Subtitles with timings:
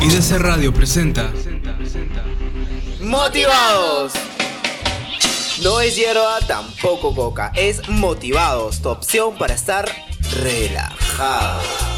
[0.00, 1.32] IDC Radio presenta
[3.00, 4.12] Motivados.
[5.62, 7.52] No es hierba, tampoco coca.
[7.54, 9.88] Es Motivados, tu opción para estar
[10.42, 11.93] relajado.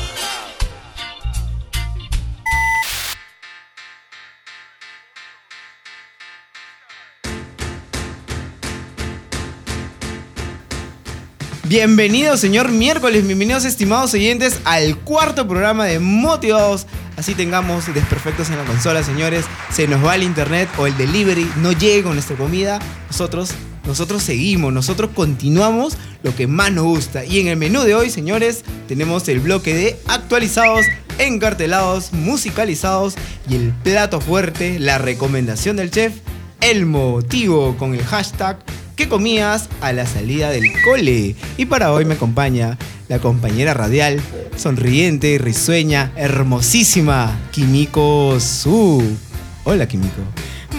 [11.68, 16.86] Bienvenidos, señor miércoles, bienvenidos estimados oyentes al cuarto programa de Motivados.
[17.16, 19.46] Así tengamos desperfectos en la consola, señores.
[19.72, 22.78] Se nos va el internet o el delivery, no llega con nuestra comida.
[23.08, 23.50] Nosotros,
[23.84, 27.24] nosotros seguimos, nosotros continuamos lo que más nos gusta.
[27.24, 30.86] Y en el menú de hoy, señores, tenemos el bloque de actualizados,
[31.18, 33.16] encartelados, musicalizados
[33.50, 36.12] y el plato fuerte, la recomendación del chef,
[36.60, 38.56] el motivo con el hashtag
[38.96, 41.36] ¿Qué comías a la salida del cole?
[41.58, 42.78] Y para hoy me acompaña
[43.08, 44.22] la compañera radial,
[44.56, 49.18] sonriente, risueña, hermosísima, Kimiko Su.
[49.64, 50.22] Hola, Kimiko.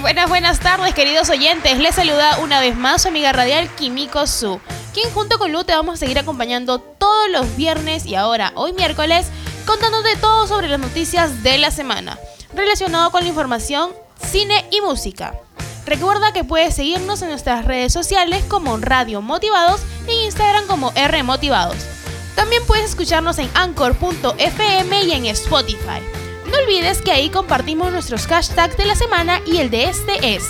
[0.01, 1.77] Buenas, buenas tardes, queridos oyentes.
[1.77, 4.59] Les saluda una vez más su amiga radial Kimiko Su,
[4.95, 8.73] quien junto con Lu te vamos a seguir acompañando todos los viernes y ahora, hoy
[8.73, 9.27] miércoles,
[9.67, 12.17] contándote todo sobre las noticias de la semana,
[12.55, 15.35] relacionado con la información, cine y música.
[15.87, 21.23] Recuerda que puedes seguirnos en nuestras redes sociales como Radio Motivados e Instagram como R
[21.23, 21.77] Motivados.
[22.35, 26.01] También puedes escucharnos en anchor.fm y en Spotify.
[26.51, 30.43] No olvides que ahí compartimos nuestros hashtags de la semana y el de este es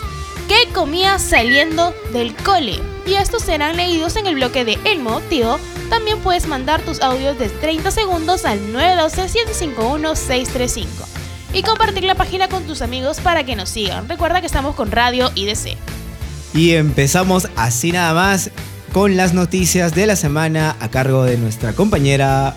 [0.48, 2.82] ¿Qué comías saliendo del cole?
[3.06, 5.60] Y estos serán leídos en el bloque de El Motivo.
[5.92, 11.17] También puedes mandar tus audios de 30 segundos al 912-751-635
[11.54, 14.08] y compartir la página con tus amigos para que nos sigan.
[14.08, 15.78] Recuerda que estamos con Radio IDC.
[16.54, 18.52] Y empezamos así nada más
[18.94, 22.56] con las noticias de la semana a cargo de nuestra compañera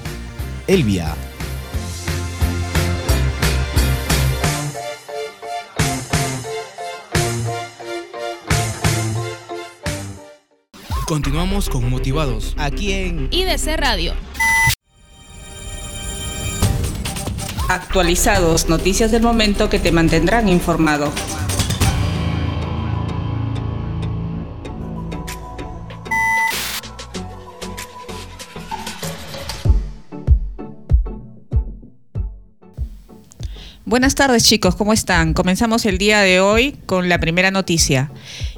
[0.66, 1.14] Elvia.
[11.10, 12.54] Continuamos con Motivados.
[12.56, 14.14] Aquí en IDC Radio.
[17.70, 21.12] Actualizados, noticias del momento que te mantendrán informado.
[33.90, 35.34] Buenas tardes chicos, ¿cómo están?
[35.34, 38.12] Comenzamos el día de hoy con la primera noticia.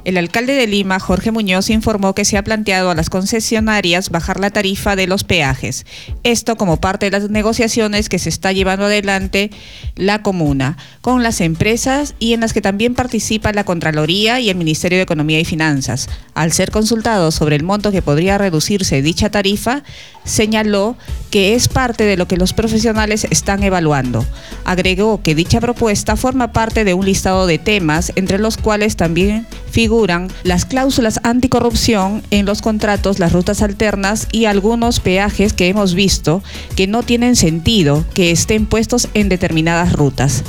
[0.05, 4.39] El alcalde de Lima, Jorge Muñoz, informó que se ha planteado a las concesionarias bajar
[4.39, 5.87] la tarifa de los peajes.
[6.21, 9.49] Esto como parte de las negociaciones que se está llevando adelante
[9.95, 14.55] la comuna con las empresas y en las que también participa la Contraloría y el
[14.55, 16.09] Ministerio de Economía y Finanzas.
[16.35, 19.81] Al ser consultado sobre el monto que podría reducirse dicha tarifa,
[20.25, 20.95] señaló
[21.31, 24.23] que es parte de lo que los profesionales están evaluando.
[24.65, 29.47] Agregó que dicha propuesta forma parte de un listado de temas entre los cuales también
[29.71, 35.95] figuran las cláusulas anticorrupción en los contratos, las rutas alternas y algunos peajes que hemos
[35.95, 36.43] visto
[36.75, 40.43] que no tienen sentido que estén puestos en determinadas rutas.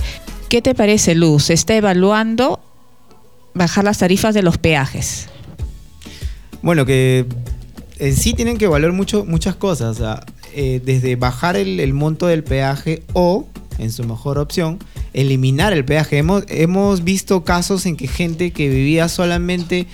[0.49, 1.45] ¿Qué te parece, Luz?
[1.45, 2.61] ¿Se está evaluando
[3.55, 5.29] bajar las tarifas de los peajes?
[6.63, 7.27] Bueno, que
[7.99, 9.99] en sí tienen que evaluar mucho, muchas cosas,
[10.55, 13.47] eh, desde bajar el monto del peaje o,
[13.79, 14.79] en su mejor opción,
[15.13, 16.19] eliminar el peaje.
[16.19, 19.87] Hemos, hemos visto casos en que gente que vivía solamente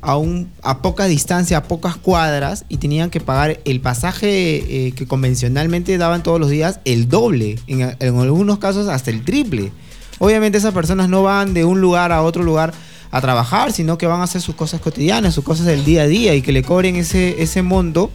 [0.00, 4.92] a, un, a poca distancia, a pocas cuadras, y tenían que pagar el pasaje eh,
[4.92, 9.72] que convencionalmente daban todos los días, el doble, en, en algunos casos hasta el triple.
[10.18, 12.72] Obviamente esas personas no van de un lugar a otro lugar
[13.10, 16.06] a trabajar, sino que van a hacer sus cosas cotidianas, sus cosas del día a
[16.06, 18.10] día y que le cobren ese, ese monto.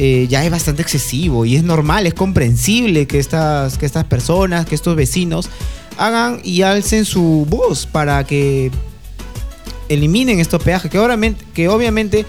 [0.00, 4.64] Eh, ya es bastante excesivo y es normal, es comprensible que estas, que estas personas,
[4.64, 5.50] que estos vecinos
[5.96, 8.70] hagan y alcen su voz para que
[9.88, 12.24] eliminen estos peajes, que obviamente, que obviamente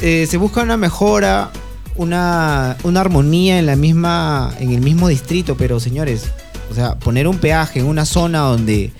[0.00, 1.50] eh, se busca una mejora,
[1.96, 6.30] una, una armonía en, la misma, en el mismo distrito, pero señores,
[6.70, 8.92] o sea, poner un peaje en una zona donde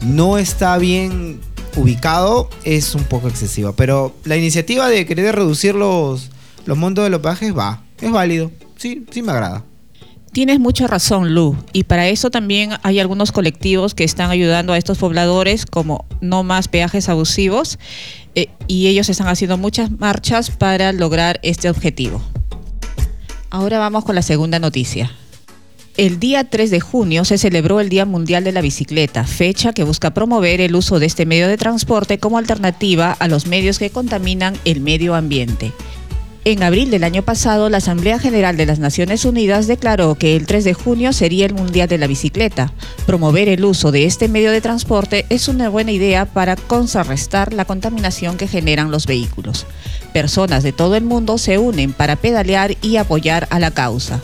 [0.00, 1.40] no está bien
[1.76, 3.74] ubicado es un poco excesivo.
[3.74, 6.30] Pero la iniciativa de querer reducir los,
[6.66, 8.50] los montos de los peajes va, es válido.
[8.76, 9.64] Sí, sí me agrada.
[10.32, 14.78] Tienes mucha razón, Lu, y para eso también hay algunos colectivos que están ayudando a
[14.78, 17.78] estos pobladores como No Más Peajes Abusivos,
[18.34, 22.20] eh, y ellos están haciendo muchas marchas para lograr este objetivo.
[23.48, 25.10] Ahora vamos con la segunda noticia.
[25.96, 29.84] El día 3 de junio se celebró el Día Mundial de la Bicicleta, fecha que
[29.84, 33.88] busca promover el uso de este medio de transporte como alternativa a los medios que
[33.88, 35.72] contaminan el medio ambiente.
[36.46, 40.46] En abril del año pasado, la Asamblea General de las Naciones Unidas declaró que el
[40.46, 42.72] 3 de junio sería el Mundial de la Bicicleta.
[43.04, 47.64] Promover el uso de este medio de transporte es una buena idea para contrarrestar la
[47.64, 49.66] contaminación que generan los vehículos.
[50.12, 54.20] Personas de todo el mundo se unen para pedalear y apoyar a la causa.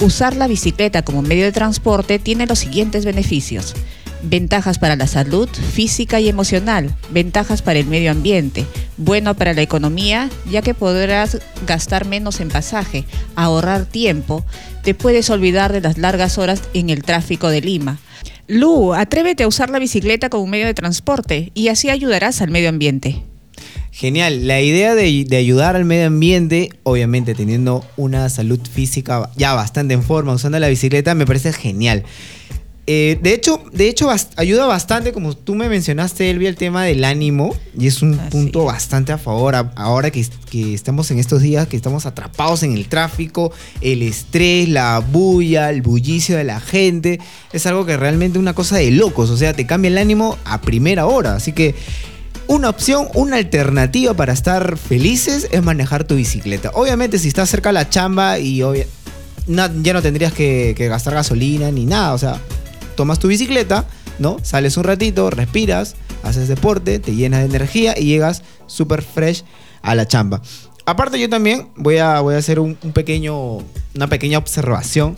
[0.00, 3.76] Usar la bicicleta como medio de transporte tiene los siguientes beneficios.
[4.22, 8.66] Ventajas para la salud física y emocional, ventajas para el medio ambiente,
[8.96, 13.04] bueno para la economía, ya que podrás gastar menos en pasaje,
[13.36, 14.44] ahorrar tiempo,
[14.82, 17.98] te puedes olvidar de las largas horas en el tráfico de Lima.
[18.48, 22.70] Lu, atrévete a usar la bicicleta como medio de transporte y así ayudarás al medio
[22.70, 23.22] ambiente.
[23.92, 29.54] Genial, la idea de, de ayudar al medio ambiente, obviamente teniendo una salud física ya
[29.54, 32.04] bastante en forma, usando la bicicleta, me parece genial.
[32.90, 37.04] Eh, de hecho, de hecho ayuda bastante, como tú me mencionaste, Elvia, el tema del
[37.04, 37.54] ánimo.
[37.78, 39.54] Y es un Así punto bastante a favor.
[39.56, 43.52] a- ahora que, que estamos en estos días, que estamos atrapados en el tráfico,
[43.82, 47.20] el estrés, la bulla, el bullicio de la gente.
[47.52, 49.28] Es algo que realmente es una cosa de locos.
[49.28, 51.34] O sea, te cambia el ánimo a primera hora.
[51.34, 51.74] Así que
[52.46, 56.70] una opción, una alternativa para estar felices es manejar tu bicicleta.
[56.72, 58.62] Obviamente, si estás cerca de la chamba y
[59.46, 62.14] na- ya no tendrías que, que gastar gasolina ni nada.
[62.14, 62.40] O sea,
[62.98, 63.86] tomas tu bicicleta,
[64.18, 64.38] ¿no?
[64.42, 69.44] Sales un ratito, respiras, haces deporte, te llenas de energía y llegas súper fresh
[69.82, 70.42] a la chamba.
[70.84, 73.58] Aparte, yo también voy a, voy a hacer un, pequeño,
[73.94, 75.16] una pequeña observación.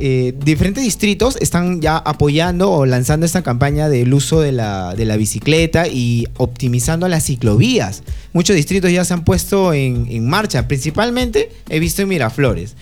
[0.00, 5.04] Eh, diferentes distritos están ya apoyando o lanzando esta campaña del uso de la, de
[5.04, 8.02] la bicicleta y optimizando las ciclovías.
[8.32, 12.74] Muchos distritos ya se han puesto en marcha, principalmente he visto en Miraflores.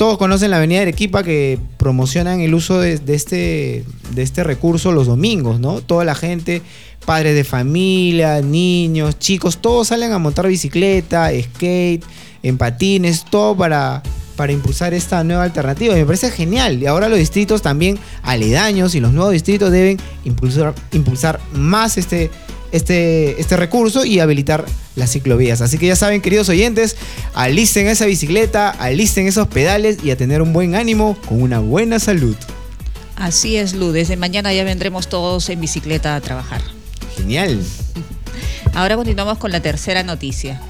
[0.00, 4.92] Todos conocen la Avenida Arequipa que promocionan el uso de, de este, de este recurso
[4.92, 5.82] los domingos, ¿no?
[5.82, 6.62] Toda la gente,
[7.04, 12.02] padres de familia, niños, chicos, todos salen a montar bicicleta, skate,
[12.42, 14.02] en patines, todo para,
[14.36, 15.94] para impulsar esta nueva alternativa.
[15.94, 16.82] Me parece genial.
[16.82, 22.30] Y ahora los distritos también aledaños y los nuevos distritos deben impulsar, impulsar más este,
[22.72, 24.64] este, este recurso y habilitar
[24.96, 25.60] las ciclovías.
[25.60, 26.96] Así que ya saben, queridos oyentes,
[27.34, 31.98] alisten esa bicicleta, alisten esos pedales y a tener un buen ánimo con una buena
[31.98, 32.36] salud.
[33.16, 33.92] Así es, Lu.
[33.92, 36.62] Desde mañana ya vendremos todos en bicicleta a trabajar.
[37.16, 37.60] Genial.
[38.74, 40.60] Ahora continuamos con la tercera noticia.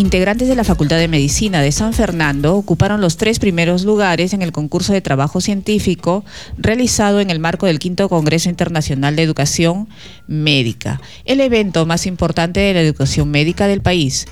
[0.00, 4.40] Integrantes de la Facultad de Medicina de San Fernando ocuparon los tres primeros lugares en
[4.40, 6.24] el concurso de trabajo científico
[6.56, 9.90] realizado en el marco del quinto Congreso Internacional de Educación
[10.26, 14.24] Médica, el evento más importante de la educación médica del país.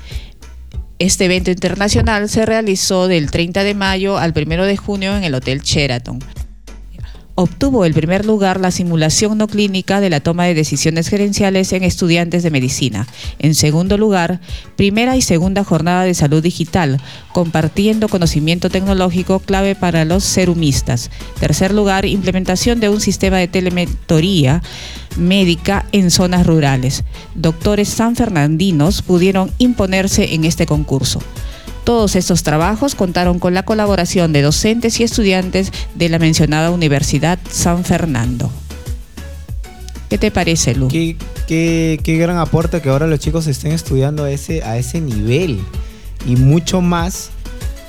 [0.97, 5.35] Este evento internacional se realizó del 30 de mayo al 1 de junio en el
[5.35, 6.17] Hotel Sheraton.
[7.41, 11.85] Obtuvo el primer lugar la simulación no clínica de la toma de decisiones gerenciales en
[11.85, 13.07] estudiantes de medicina.
[13.39, 14.41] En segundo lugar,
[14.75, 16.99] primera y segunda jornada de salud digital,
[17.31, 21.11] compartiendo conocimiento tecnológico clave para los serumistas.
[21.39, 24.61] Tercer lugar, implementación de un sistema de telementoría
[25.15, 27.05] médica en zonas rurales.
[27.35, 31.21] Doctores sanfernandinos pudieron imponerse en este concurso.
[31.89, 37.39] Todos estos trabajos contaron con la colaboración de docentes y estudiantes de la mencionada Universidad
[37.49, 38.51] San Fernando.
[40.07, 40.87] ¿Qué te parece, Lu?
[40.87, 45.61] Qué, gran aporte que ahora los chicos estén estudiando a ese, a ese nivel.
[46.27, 47.31] Y mucho más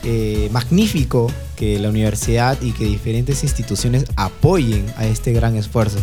[0.02, 5.98] eh, magnífico que la universidad y que diferentes instituciones apoyen a este gran esfuerzo.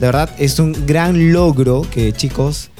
[0.00, 2.70] De verdad, es un gran logro que chicos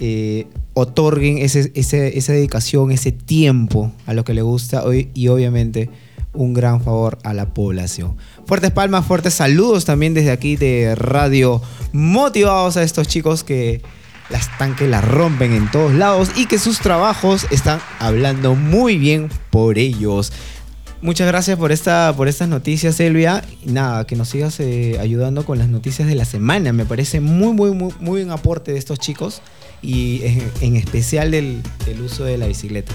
[0.00, 0.46] eh,
[0.78, 5.90] otorguen ese- esa dedicación, ese tiempo a lo que le gusta hoy y obviamente
[6.34, 8.16] un gran favor a la población.
[8.46, 11.60] Fuertes palmas, fuertes saludos también desde aquí de Radio,
[11.92, 13.82] motivados a estos chicos que
[14.30, 18.98] las están que la rompen en todos lados y que sus trabajos están hablando muy
[18.98, 20.32] bien por ellos.
[21.00, 23.44] Muchas gracias por, esta, por estas noticias, Elvia.
[23.64, 26.72] Y nada, que nos sigas eh, ayudando con las noticias de la semana.
[26.72, 29.40] Me parece muy, muy, muy, muy buen aporte de estos chicos
[29.80, 32.92] y en, en especial del, del uso de la bicicleta.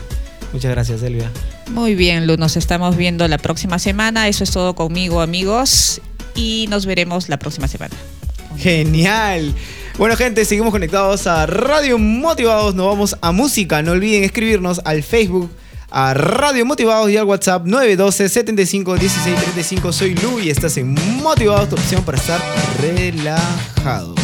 [0.52, 1.32] Muchas gracias, Elvia.
[1.72, 4.28] Muy bien, Lu, nos estamos viendo la próxima semana.
[4.28, 6.02] Eso es todo conmigo, amigos.
[6.36, 7.96] Y nos veremos la próxima semana.
[8.58, 9.54] Genial.
[9.98, 12.76] Bueno, gente, seguimos conectados a Radio Motivados.
[12.76, 13.82] Nos vamos a música.
[13.82, 15.50] No olviden escribirnos al Facebook,
[15.94, 19.94] a Radio Motivados y al WhatsApp 912 75 16 35.
[19.94, 22.42] Soy Lu y estás en Motivados, tu opción para estar
[22.82, 24.23] relajado.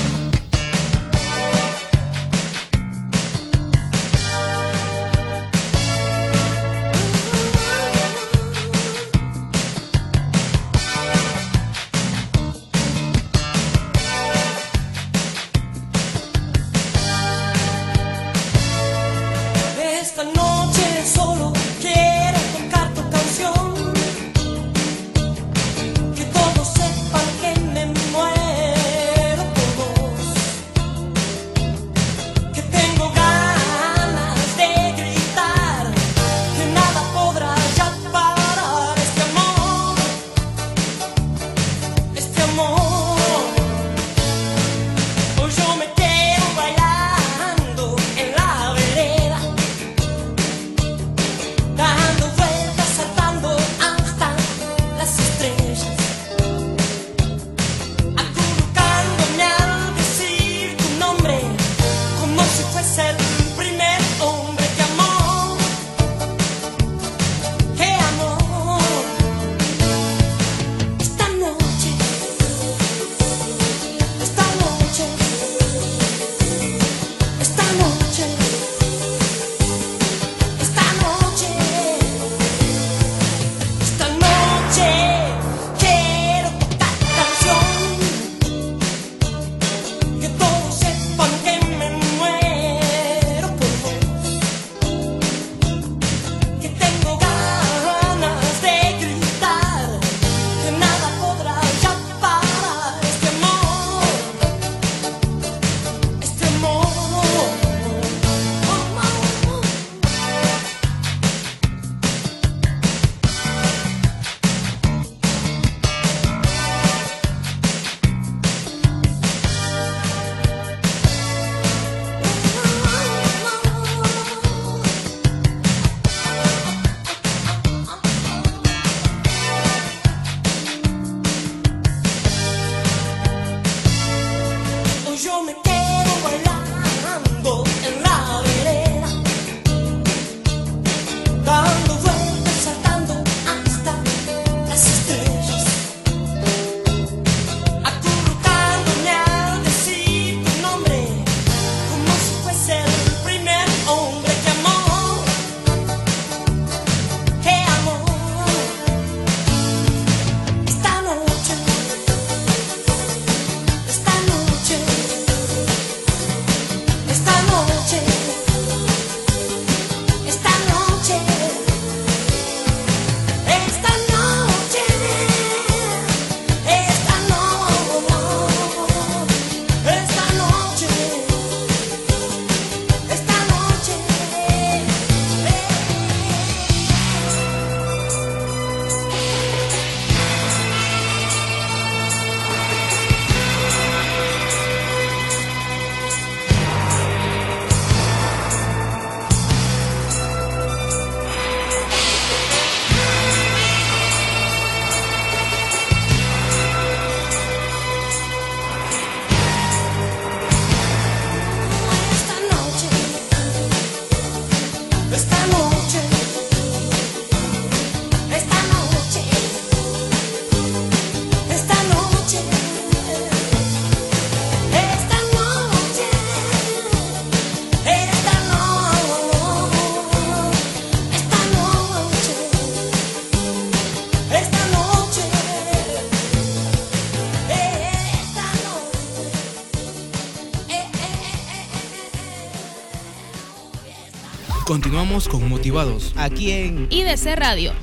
[245.27, 246.13] Con Motivados.
[246.15, 247.73] Aquí en IDC Radio.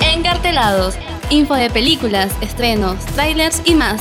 [0.00, 0.94] Encartelados,
[1.30, 4.00] info de películas, estrenos, trailers y más.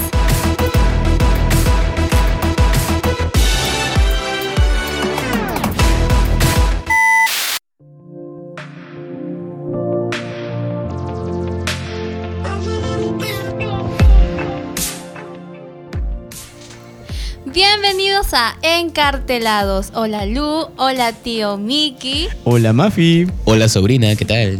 [18.99, 19.91] Encartelados.
[19.93, 22.27] Hola Lu, hola tío Miki.
[22.43, 23.27] Hola Mafi.
[23.45, 24.59] Hola sobrina, ¿qué tal?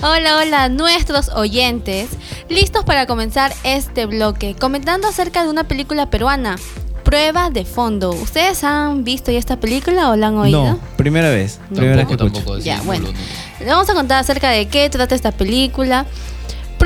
[0.00, 2.08] Hola, hola, nuestros oyentes.
[2.48, 6.56] Listos para comenzar este bloque, comentando acerca de una película peruana,
[7.04, 8.12] Prueba de Fondo.
[8.12, 10.64] ¿Ustedes han visto ya esta película o la han oído?
[10.64, 11.60] No, primera vez.
[11.68, 12.44] Primera vez que Tampoco, escucho.
[12.46, 12.58] tampoco.
[12.64, 13.08] Ya, bueno.
[13.60, 16.06] Les vamos a contar acerca de qué trata esta película.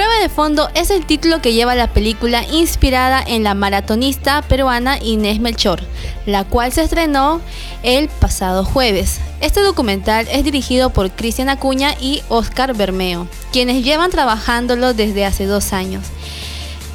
[0.00, 4.98] Prueba de fondo es el título que lleva la película inspirada en la maratonista peruana
[4.98, 5.82] Inés Melchor,
[6.24, 7.42] la cual se estrenó
[7.82, 9.20] el pasado jueves.
[9.42, 15.44] Este documental es dirigido por Cristian Acuña y Oscar Bermeo, quienes llevan trabajándolo desde hace
[15.44, 16.06] dos años.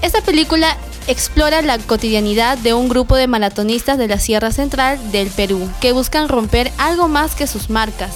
[0.02, 5.28] Esta película explora la cotidianidad de un grupo de maratonistas de la Sierra Central del
[5.28, 8.16] Perú que buscan romper algo más que sus marcas.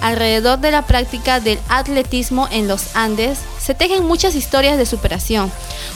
[0.00, 5.52] Alrededor de la práctica del atletismo en los Andes se tejen muchas historias de superación.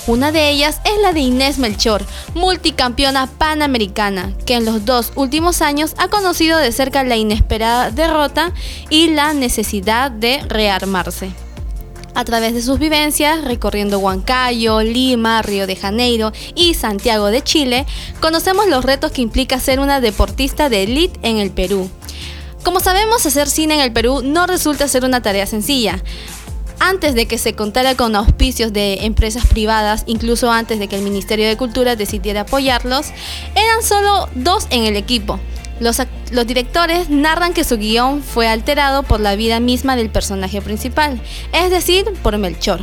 [0.07, 2.05] Una de ellas es la de Inés Melchor,
[2.35, 8.53] multicampeona panamericana, que en los dos últimos años ha conocido de cerca la inesperada derrota
[8.91, 11.31] y la necesidad de rearmarse.
[12.17, 17.87] A través de sus vivencias, recorriendo Huancayo, Lima, Río de Janeiro y Santiago de Chile,
[18.21, 21.91] conocemos los retos que implica ser una deportista de élite en el Perú.
[22.63, 26.03] Como sabemos, hacer cine en el Perú no resulta ser una tarea sencilla.
[26.81, 31.03] Antes de que se contara con auspicios de empresas privadas, incluso antes de que el
[31.03, 33.07] Ministerio de Cultura decidiera apoyarlos,
[33.55, 35.41] eran solo dos en el equipo.
[35.81, 35.99] Los,
[36.47, 41.21] directores narran que su guion fue alterado por la vida misma del personaje principal,
[41.53, 42.81] es decir, por Melchor.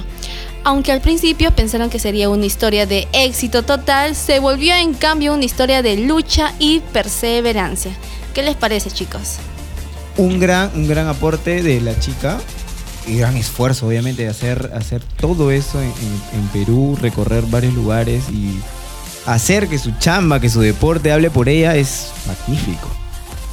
[0.64, 5.34] Aunque al principio pensaron que sería una historia de éxito total, se volvió en cambio
[5.34, 7.92] una historia de lucha y perseverancia.
[8.34, 9.38] ¿Qué les parece, chicos?
[10.18, 12.40] Un gran, un gran aporte de la chica
[13.08, 17.74] y gran esfuerzo, obviamente, de hacer, hacer todo eso en, en- en Perú, recorrer varios
[17.74, 18.60] lugares y
[19.26, 22.88] hacer que su chamba, que su deporte hable por ella es magnífico.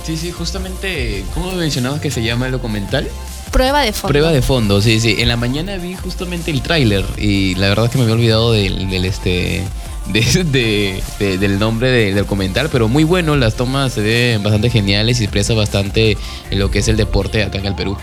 [0.07, 3.07] Sí, sí, justamente, ¿cómo mencionabas que se llama el documental?
[3.53, 4.09] Prueba de fondo.
[4.09, 5.17] Prueba de fondo, sí, sí.
[5.19, 8.53] En la mañana vi justamente el tráiler y la verdad es que me había olvidado
[8.53, 9.65] del, del este...
[10.09, 14.43] de- de- de- del nombre de- del documental, pero muy bueno, las tomas se ven
[14.43, 16.17] bastante geniales y expresa bastante
[16.51, 17.97] lo que es el deporte acá en el Perú.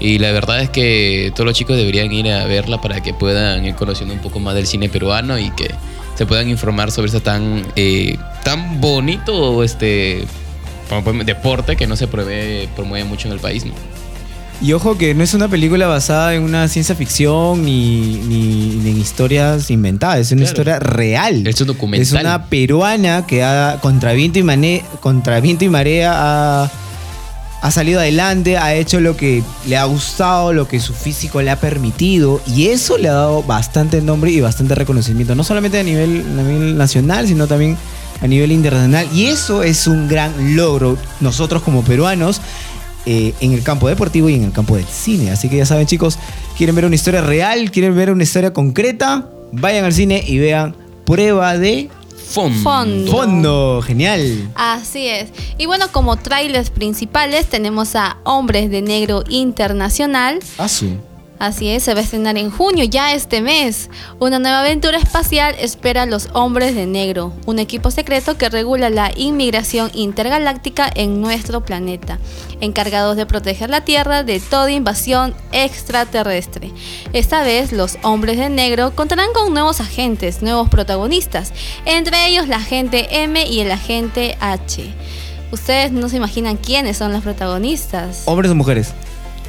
[0.00, 3.64] Y la verdad es que todos los chicos deberían ir a verla para que puedan
[3.64, 5.72] ir conociendo un poco más del cine peruano y que
[6.16, 10.24] se puedan informar sobre ese tan, eh, tan bonito este,
[11.24, 13.64] deporte que no se pruebe, promueve mucho en el país.
[13.64, 13.72] ¿no?
[14.60, 18.90] Y ojo que no es una película basada en una ciencia ficción ni, ni- ni
[18.90, 20.50] en historias inventadas, es una Claro.
[20.52, 21.46] historia real.
[21.46, 22.02] Es un documental.
[22.02, 26.70] Es una peruana que ha, contra viento y, mane- contra viento y marea ha,
[27.64, 31.50] ha salido adelante, ha hecho lo que le ha gustado, lo que su físico le
[31.50, 35.82] ha permitido y eso le ha dado bastante nombre y bastante reconocimiento, no solamente a
[35.82, 37.78] nivel, nacional, sino también
[38.20, 39.08] a nivel internacional.
[39.14, 42.42] Y eso es un gran logro nosotros como peruanos
[43.06, 45.30] eh, en el campo deportivo y en el campo del cine.
[45.30, 46.18] Así que ya saben chicos,
[46.58, 50.76] quieren ver una historia real, quieren ver una historia concreta, vayan al cine y vean
[51.06, 51.88] prueba de
[52.24, 52.62] Fondo.
[52.62, 53.10] Fondo.
[53.12, 53.82] fondo.
[53.82, 54.50] Genial.
[54.54, 55.30] Así es.
[55.58, 60.40] Y bueno, como trailers principales tenemos a Hombres de Negro Internacional.
[60.58, 60.96] Asu.
[61.38, 63.90] Así es, se va a estrenar en junio, ya este mes.
[64.20, 68.88] Una nueva aventura espacial espera a los Hombres de Negro, un equipo secreto que regula
[68.88, 72.18] la inmigración intergaláctica en nuestro planeta,
[72.60, 76.72] encargados de proteger la Tierra de toda invasión extraterrestre.
[77.12, 81.52] Esta vez los Hombres de Negro contarán con nuevos agentes, nuevos protagonistas,
[81.84, 84.94] entre ellos la agente M y el agente H.
[85.50, 88.22] Ustedes no se imaginan quiénes son los protagonistas.
[88.26, 88.94] ¿Hombres o mujeres?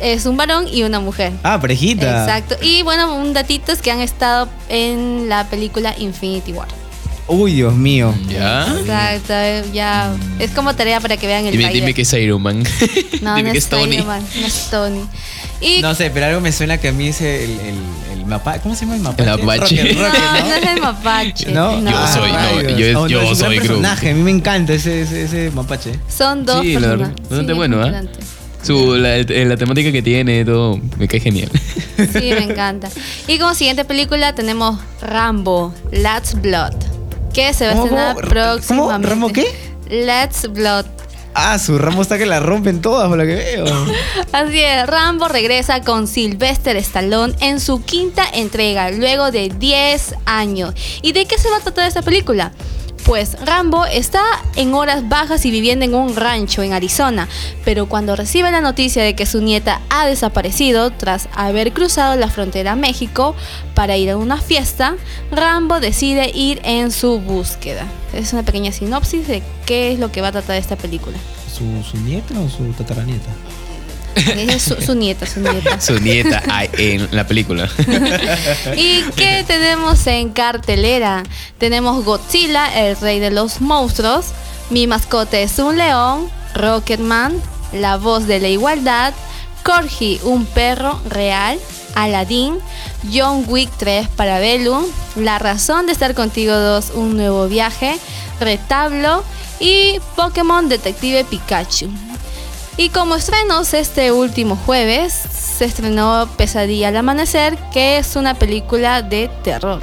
[0.01, 1.31] Es un varón y una mujer.
[1.43, 2.21] Ah, parejita.
[2.21, 2.55] Exacto.
[2.62, 6.67] Y bueno, un datito es que han estado en la película Infinity War.
[7.27, 8.13] Uy, Dios mío.
[8.29, 8.67] ¿Ya?
[8.79, 9.34] Exacto.
[9.73, 11.81] Ya es como tarea para que vean el Dime, trailer.
[11.84, 12.63] dime que es Iron Man.
[13.21, 13.95] No, dime no que es es Tony.
[13.95, 15.01] Iron Man, no es Tony.
[15.62, 17.75] Y No sé, pero algo me suena que a mí es el, el,
[18.13, 18.60] el mapa.
[18.60, 19.31] ¿Cómo se llama el mapache?
[19.31, 19.93] El mapache.
[19.95, 21.51] No, es el mapache.
[21.51, 21.81] ¿No?
[21.81, 21.89] No.
[21.91, 23.67] Yo soy, no, yo- Oh, yo es un soy gran Groot.
[23.81, 24.12] personaje.
[24.12, 25.97] A mí me encanta ese, ese, ese mapache.
[26.08, 27.10] Son dos Sí, personas.
[27.21, 28.08] bastante bueno, ¿eh?
[28.65, 31.51] Su, la, la temática que tiene, todo, me cae genial.
[31.97, 32.89] Sí, me encanta.
[33.28, 36.73] Y como siguiente película tenemos Rambo, Let's Blood,
[37.34, 39.08] que se va a ¿Cómo, estrenar próximamente.
[39.08, 39.08] ¿Cómo?
[39.08, 39.45] ¿Rambo qué?
[39.89, 40.86] Let's Blood.
[41.38, 43.65] Ah, su ramo está que la rompen todas por lo que veo.
[44.32, 50.73] Así es, Rambo regresa con Sylvester Stallone en su quinta entrega, luego de 10 años.
[51.01, 52.54] ¿Y de qué se va a tratar esta película?
[53.06, 54.24] Pues Rambo está
[54.56, 57.30] en horas bajas y viviendo en un rancho en Arizona,
[57.63, 62.32] pero cuando recibe la noticia de que su nieta ha desaparecido tras haber cruzado la
[62.32, 63.36] frontera a México
[63.76, 64.96] para ir a una fiesta,
[65.30, 67.86] Rambo decide ir en su búsqueda.
[68.12, 71.18] Es una pequeña sinopsis de qué es lo que va a tratar esta película.
[71.48, 73.30] ¿Su, su nieta o su tataranieta?
[74.15, 75.80] Es su, su nieta, su nieta.
[75.86, 76.41] Su nieta
[76.73, 77.69] en la película.
[78.75, 81.23] ¿Y qué tenemos en cartelera?
[81.58, 84.28] Tenemos Godzilla, el rey de los monstruos.
[84.69, 86.30] Mi mascota es un león.
[86.54, 87.34] Rocketman,
[87.73, 89.13] la voz de la igualdad.
[89.63, 91.60] Corgi, un perro real.
[91.95, 92.58] Aladdin,
[93.12, 94.86] John Wick 3 para Bellum.
[95.15, 97.97] La razón de estar contigo 2, un nuevo viaje.
[98.39, 99.23] Retablo
[99.60, 101.89] y Pokémon Detective Pikachu.
[102.78, 109.02] Y como estrenos este último jueves, se estrenó Pesadilla al Amanecer, que es una película
[109.02, 109.82] de terror.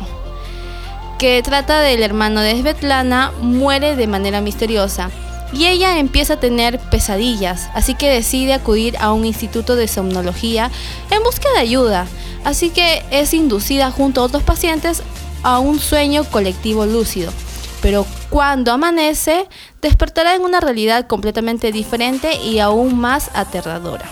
[1.18, 5.10] Que trata del hermano de Svetlana, muere de manera misteriosa.
[5.54, 10.70] Y ella empieza a tener pesadillas, así que decide acudir a un instituto de somnología
[11.10, 12.06] en busca de ayuda.
[12.44, 15.02] Así que es inducida junto a otros pacientes
[15.42, 17.32] a un sueño colectivo lúcido.
[17.82, 19.46] Pero cuando amanece,
[19.82, 24.06] despertará en una realidad completamente diferente y aún más aterradora.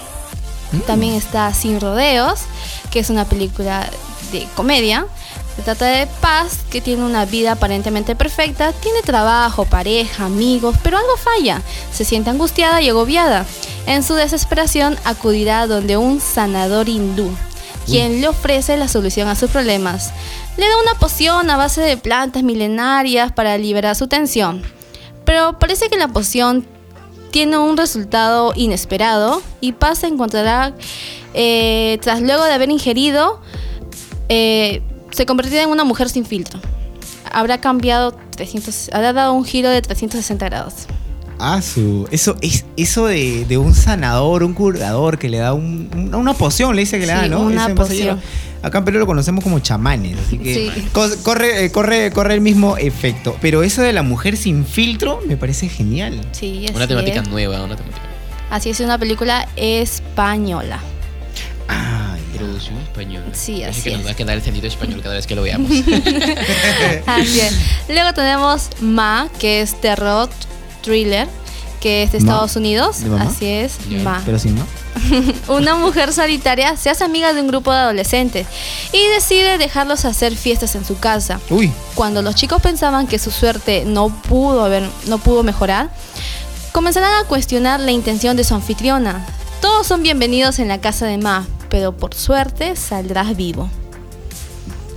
[0.87, 2.41] También está Sin Rodeos,
[2.91, 3.89] que es una película
[4.33, 5.07] de comedia.
[5.57, 10.97] Se trata de Paz, que tiene una vida aparentemente perfecta, tiene trabajo, pareja, amigos, pero
[10.97, 11.61] algo falla.
[11.93, 13.45] Se siente angustiada y agobiada.
[13.87, 17.31] En su desesperación acudirá donde un sanador hindú,
[17.87, 20.13] quien le ofrece la solución a sus problemas.
[20.57, 24.63] Le da una poción a base de plantas milenarias para liberar su tensión.
[25.25, 26.67] Pero parece que la poción
[27.31, 30.75] tiene un resultado inesperado y Paz se encontrará,
[31.35, 33.41] eh, tras luego de haber ingerido,
[34.29, 34.83] eh,
[35.13, 36.61] se convertirá en una mujer sin filtro.
[37.33, 40.75] Habrá cambiado 300, habrá dado un giro de 360 grados.
[41.43, 42.07] Ah, su.
[42.11, 46.35] Eso, es, eso de, de un sanador, un curador que le da un- un- una
[46.35, 47.41] poción, le dice que le da, ¿no?
[47.41, 48.21] una poción.
[48.63, 50.71] Acá en Perú lo conocemos como chamanes, así que Sí.
[51.23, 53.35] corre, eh, corre, corre el mismo efecto.
[53.41, 56.21] Pero eso de la mujer sin filtro me parece genial.
[56.33, 57.29] Sí, así Una temática es.
[57.29, 58.03] nueva, una temática.
[58.51, 60.79] Así es una película española.
[61.69, 63.25] Ay, Producción española.
[63.33, 64.07] Sí, Es así que nos es.
[64.09, 65.71] va a quedar el sentido español cada vez que lo veamos.
[67.07, 67.55] Así es.
[67.89, 70.29] Luego tenemos Ma, que es terror
[70.81, 71.29] thriller,
[71.81, 72.99] que es de Ma, Estados Unidos.
[73.21, 73.99] Así es, Ya.
[74.03, 74.23] Ma.
[74.25, 74.67] pero sí, ¿no?
[75.55, 78.47] Una mujer solitaria se hace amiga de un grupo de adolescentes
[78.93, 81.41] y decide dejarlos hacer fiestas en su casa.
[81.49, 85.91] Uy, Cuando los chicos pensaban que su suerte no pudo, haber, no pudo mejorar,
[86.73, 89.25] comenzarán a cuestionar la intención de su anfitriona.
[89.61, 93.71] Todos son bienvenidos en la casa de Ma, pero por suerte saldrás vivo.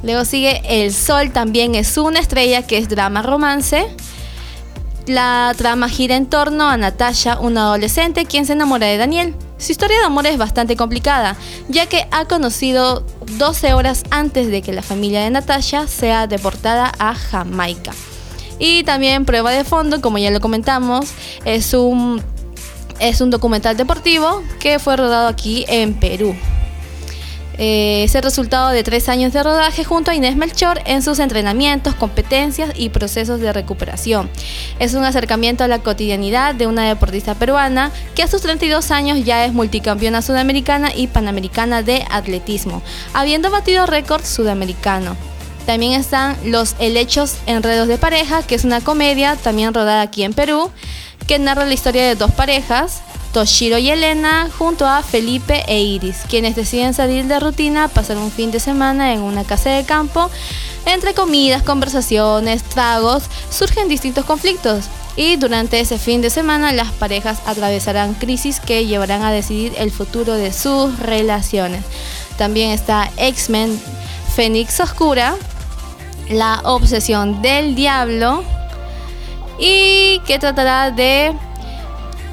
[0.03, 3.87] Luego sigue El Sol también es una estrella que es drama romance.
[5.07, 9.35] La trama gira en torno a Natasha, una adolescente quien se enamora de Daniel.
[9.57, 11.35] Su historia de amor es bastante complicada,
[11.67, 13.05] ya que ha conocido
[13.37, 17.91] 12 horas antes de que la familia de Natasha sea deportada a Jamaica.
[18.59, 21.11] Y también Prueba de Fondo, como ya lo comentamos,
[21.43, 22.21] es un,
[22.99, 26.33] es un documental deportivo que fue rodado aquí en Perú.
[27.57, 31.19] Eh, es el resultado de tres años de rodaje junto a Inés Melchor en sus
[31.19, 34.29] entrenamientos, competencias y procesos de recuperación.
[34.79, 39.23] Es un acercamiento a la cotidianidad de una deportista peruana que a sus 32 años
[39.23, 42.81] ya es multicampeona sudamericana y panamericana de atletismo,
[43.13, 45.15] habiendo batido récord sudamericano.
[45.65, 50.33] También están Los Helechos Enredos de Pareja, que es una comedia también rodada aquí en
[50.33, 50.71] Perú,
[51.25, 53.01] que narra la historia de dos parejas,
[53.33, 58.31] Toshiro y Elena, junto a Felipe e Iris, quienes deciden salir de rutina, pasar un
[58.31, 60.29] fin de semana en una casa de campo.
[60.85, 64.85] Entre comidas, conversaciones, tragos, surgen distintos conflictos.
[65.15, 69.91] Y durante ese fin de semana las parejas atravesarán crisis que llevarán a decidir el
[69.91, 71.83] futuro de sus relaciones.
[72.37, 73.81] También está X-Men
[74.35, 75.35] Fénix Oscura,
[76.29, 78.43] La Obsesión del Diablo
[79.59, 81.35] y que tratará de...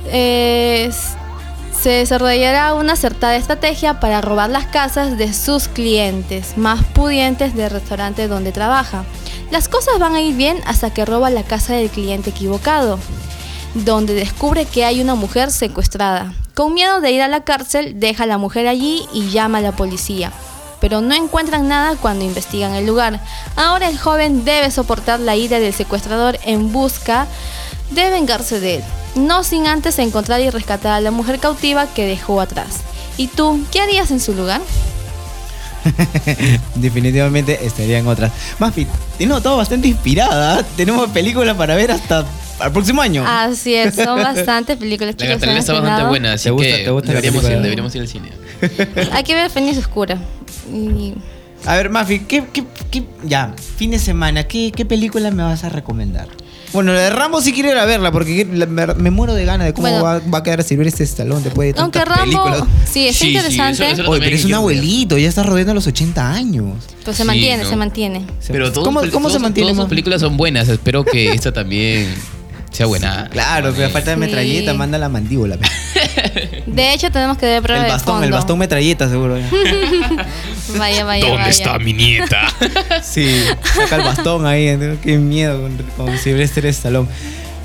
[0.08, 7.70] se desarrollará una acertada estrategia para robar las casas de sus clientes más pudientes del
[7.70, 9.04] restaurante donde trabaja.
[9.50, 12.98] Las cosas van a ir bien hasta que roba la casa del cliente equivocado,
[13.74, 16.34] donde descubre que hay una mujer secuestrada.
[16.54, 19.62] Con miedo de ir a la cárcel, deja a la mujer allí y llama a
[19.62, 20.32] la policía.
[20.80, 23.20] Pero no encuentran nada cuando investigan el lugar.
[23.56, 27.30] Ahora el joven debe soportar la ira del secuestrador en busca de
[27.94, 28.82] vengarse de él.
[29.16, 32.76] No sin antes encontrar y rescatar a la mujer cautiva que dejó atrás.
[33.16, 34.60] ¿Y tú qué harías en su lugar?
[36.74, 38.32] Definitivamente estaría en otras.
[38.58, 38.86] Mafi,
[39.18, 40.62] te he notado bastante inspirada.
[40.76, 42.24] Tenemos películas para ver hasta
[42.64, 43.24] el próximo año.
[43.26, 46.90] Así es, son bastantes películas La cartelera está bastante buena, así ¿Te gusta- que te
[46.90, 48.32] gusta deberíamos, ir, deberíamos ir al cine.
[49.12, 50.18] Hay que ver Fénix Oscura.
[50.72, 51.14] Y
[51.66, 55.64] A ver, Mafi, ¿qué, qué, qué- ya, fin de semana, ¿qué, ¿qué película me vas
[55.64, 56.28] a recomendar?
[56.72, 59.66] Bueno, la de Rambo sí quiero ir a verla porque me, me muero de ganas
[59.66, 60.04] de cómo Bueno.
[60.04, 62.68] va, va a quedar Silvestre Stallone después de Aunque tantas Rambo, películas.
[62.88, 64.56] sí, sí, interesante, eso- eso- Oye, pero es un ver.
[64.58, 66.76] abuelito, ya está rodeando los 80 años.
[67.04, 67.68] pero se Sí, mantiene, ¿no?
[67.70, 68.26] se mantiene.
[68.46, 69.66] Pero todos ¿Cómo, cómo se mantiene?
[69.70, 69.90] Todas sus Mafi?
[69.90, 70.68] películas son buenas.
[70.68, 72.14] Espero que esta también
[72.70, 73.28] sea buena.
[73.32, 74.20] Claro, pero a falta de Sí.
[74.20, 75.58] metralleta, manda la mandíbula.
[76.66, 78.26] De hecho, tenemos que ver prueba El de bastón, fondo.
[78.26, 79.38] el bastón metralleta, seguro.
[79.38, 79.48] ya.
[80.78, 81.78] Vaya, vaya, vaya.
[81.78, 82.46] mi nieta?
[83.02, 83.42] Sí,
[83.74, 87.08] saca el bastón ahí, qué miedo con, con Silvestre Stallone.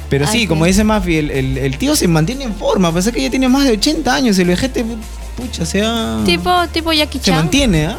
[0.09, 0.69] Pero sí, Ay, como sí.
[0.71, 3.63] dice Mafi, el, el- el tío se mantiene en forma, pasa que ya tiene más
[3.65, 4.85] de 80 años, el vejete,
[5.35, 6.19] pucha, sea...
[6.25, 7.35] Tipo, tipo Jackie se Chan.
[7.35, 7.97] mantiene, ¿ah?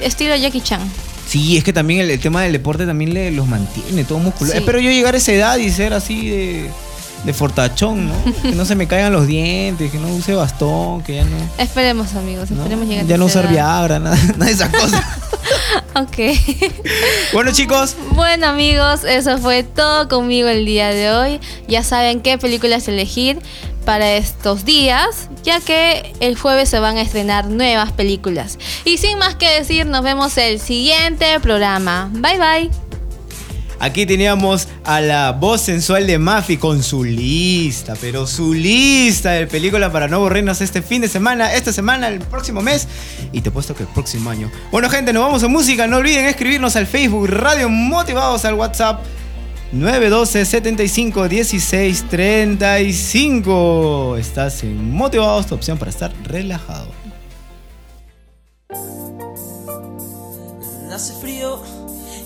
[0.00, 0.80] Estilo Jackie Chan.
[1.28, 4.52] Sí, es que también el, el tema del deporte también le, los mantiene, todo musculoso.
[4.52, 4.58] Sí.
[4.58, 6.70] Espero yo llegar a esa edad y ser así de,
[7.26, 8.14] de fortachón, ¿no?
[8.40, 11.36] que no se me caigan los dientes, que no use bastón, que ya no...
[11.58, 12.58] Esperemos, amigos, ¿no?
[12.62, 13.48] esperemos llegar a ya no usar.
[13.48, 15.02] Viagra, nada, nada de esas cosas.
[15.94, 16.18] Ok.
[17.32, 21.40] bueno, chicos, Bueno amigos, eso fue todo conmigo el día de hoy.
[21.68, 23.38] Ya saben qué películas elegir
[23.86, 28.58] para estos días, ya que el jueves se van a estrenar nuevas películas.
[28.84, 32.10] Y sin más que decir, nos vemos el siguiente programa.
[32.12, 32.85] Bye bye.
[33.78, 39.46] Aquí teníamos a la voz sensual de Mafi con su lista, pero su lista de
[39.46, 42.88] película para no aburrirnos este fin de semana, esta semana, el próximo mes
[43.32, 44.50] y te puesto que el próximo año.
[44.70, 45.86] Bueno, gente, nos vamos a música.
[45.86, 49.04] No olviden escribirnos al Facebook Radio Motivados al WhatsApp
[49.72, 54.16] 912 75 16 35.
[54.16, 56.88] Estás en Motivados, tu opción para estar relajado.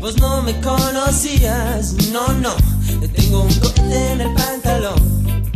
[0.00, 2.54] vos no me conocías, no, no,
[3.14, 5.52] tengo un cohete en el pantalón.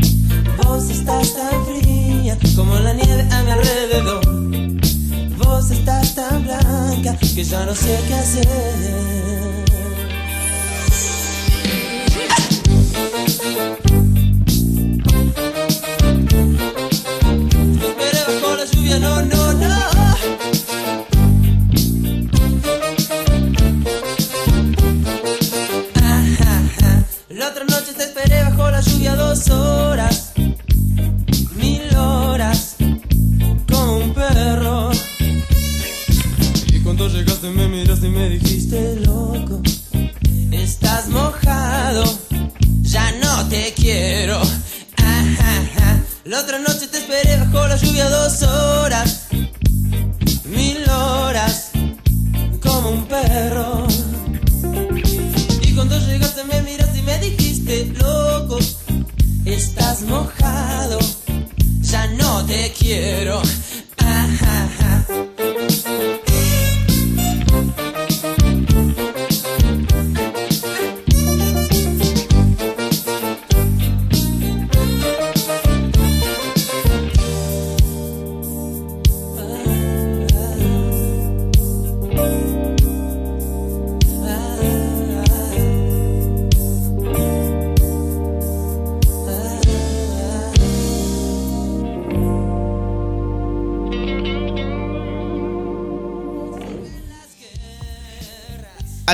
[0.63, 4.25] Vos estás tan fría como la nieve a mi alrededor.
[5.39, 9.55] Vos estás tan blanca que ya no sé qué hacer.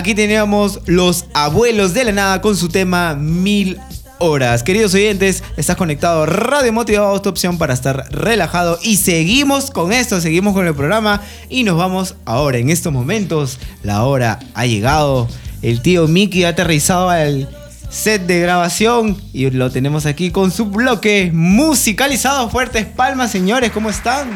[0.00, 3.78] Aquí teníamos los abuelos de la nada con su tema Mil
[4.18, 4.62] Horas.
[4.62, 8.78] Queridos oyentes, estás conectado Radio Motivados, tu opción para estar relajado.
[8.82, 11.20] Y seguimos con esto, seguimos con el programa.
[11.50, 13.58] Y nos vamos ahora, en estos momentos.
[13.82, 15.28] La hora ha llegado.
[15.60, 17.50] El tío Mickey ha aterrizado al
[17.90, 19.20] set de grabación.
[19.34, 22.48] Y lo tenemos aquí con su bloque musicalizado.
[22.48, 24.30] Fuertes palmas, señores, ¿cómo están?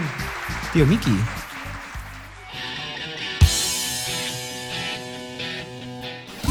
[0.75, 1.15] Tío Mickey.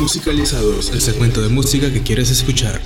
[0.03, 2.81] Musicalizados, el segmento de música que quieres escuchar.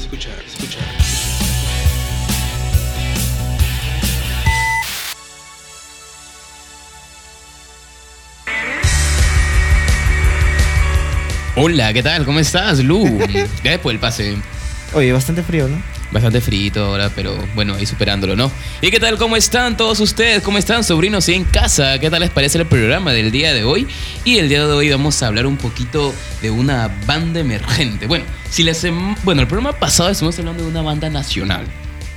[11.55, 12.23] Hola, ¿qué tal?
[12.23, 13.17] ¿Cómo estás, Lu?
[13.17, 14.37] Gracias por el pase.
[14.93, 15.96] Oye, bastante frío, ¿no?
[16.09, 18.49] Bastante frito ahora, pero bueno, ahí superándolo, ¿no?
[18.81, 19.17] ¿Y qué tal?
[19.17, 20.41] ¿Cómo están todos ustedes?
[20.41, 21.99] ¿Cómo están, sobrinos en casa?
[21.99, 23.87] ¿Qué tal les parece el programa del día de hoy?
[24.23, 28.07] Y el día de hoy vamos a hablar un poquito de una banda emergente.
[28.07, 31.65] Bueno, si sem- bueno, el programa pasado estuvimos hablando de una banda nacional.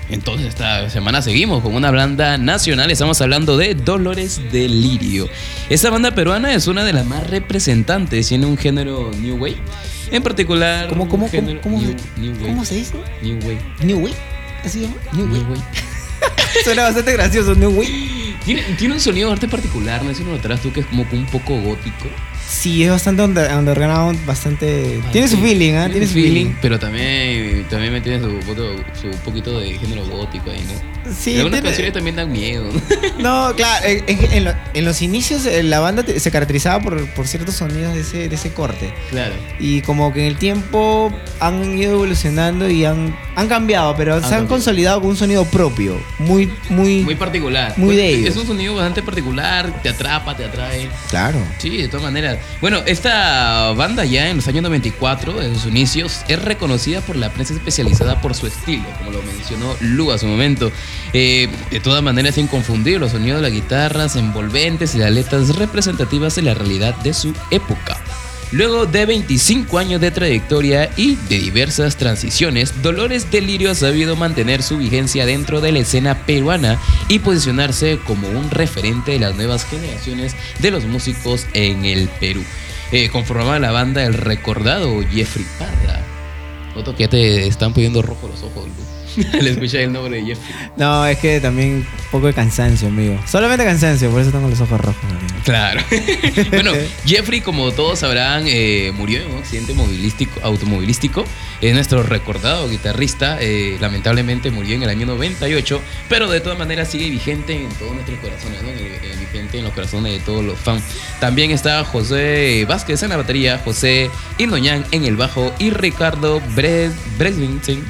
[0.09, 5.29] Entonces esta semana seguimos con una banda nacional, estamos hablando de Dolores Delirio.
[5.69, 9.59] Esta banda peruana es una de las más representantes, tiene un género New Wave.
[10.11, 12.47] En particular, ¿Cómo, cómo, género cómo, cómo, new, new wave.
[12.49, 12.95] ¿Cómo se dice?
[13.23, 13.61] New Wave.
[13.85, 14.15] New Way.
[14.65, 14.97] ¿Así se llama?
[15.13, 15.45] New New Way.
[15.51, 15.63] Wave.
[16.65, 18.37] Suena bastante gracioso, New Way.
[18.45, 21.07] Tiene, tiene un sonido arte particular, no sé si lo notarás tú que es como
[21.11, 22.09] un poco gótico.
[22.49, 25.01] Sí, es bastante under- underground, bastante...
[25.13, 25.89] Tiene su feeling, ¿ah?
[25.89, 26.55] Tiene su feeling.
[26.61, 28.31] Pero también, también me tiene su,
[29.01, 30.91] su poquito de género gótico ahí, ¿no?
[31.13, 32.69] Sí, Y algunas canciones también dan miedo.
[33.19, 36.83] No, claro, en, en- en lo- en los inicios eh, la banda te- se caracterizaba
[36.83, 38.93] por, por ciertos sonidos de ese, de ese corte.
[39.11, 39.35] claro.
[39.59, 44.25] Y como que en el tiempo han ido evolucionando y han, han cambiado, pero se
[44.25, 44.49] han cambiado.
[44.49, 46.01] consolidado con un sonido propio.
[46.19, 47.01] Muy, muy...
[47.03, 47.75] Muy particular.
[47.77, 48.37] Muy de Es ellos.
[48.37, 50.89] un sonido bastante particular, te atrapa, te atrae.
[51.11, 51.39] Claro.
[51.59, 52.30] Sí, de todas maneras.
[52.61, 57.31] Bueno, esta banda ya en los años 94, en sus inicios, es reconocida por la
[57.31, 60.71] prensa especializada por su estilo, como lo mencionó Lu a su momento.
[61.13, 65.57] Eh, de todas maneras, es inconfundible los sonidos de las guitarras envolventes y las letras
[65.57, 68.01] representativas de la realidad de su época.
[68.53, 74.65] Luego de 25 años de trayectoria y de diversas transiciones, Dolores Delirio ha sabido mantener
[74.65, 79.65] su vigencia dentro de la escena peruana y posicionarse como un referente de las nuevas
[79.65, 82.43] generaciones de los músicos en el Perú.
[82.91, 86.01] Eh, conformaba la banda el recordado Jeffrey Parra.
[86.75, 88.67] Otro que te están poniendo rojo los ojos.
[89.41, 90.55] Le escuché el nombre de Jeffrey.
[90.77, 93.19] No, es que también un poco de cansancio, amigo.
[93.27, 95.03] Solamente cansancio, por eso tengo los ojos rojos.
[95.05, 95.35] amigo.
[95.45, 95.81] Claro.
[96.51, 96.73] bueno,
[97.07, 101.25] Jeffrey, como todos sabrán, eh, murió en un accidente movilístico, automovilístico.
[101.61, 103.39] Es nuestro recordado guitarrista.
[103.41, 107.93] eh, lamentablemente murió en el año 98, pero de todas maneras sigue vigente en todos
[107.93, 108.69] nuestros corazones, ¿no?
[108.69, 110.83] Eh, vigente en los corazones de todos los fans.
[111.21, 116.91] También está José Vázquez en la batería, José Indoñán en el bajo y Ricardo Bre-
[117.19, 117.85] Breslinson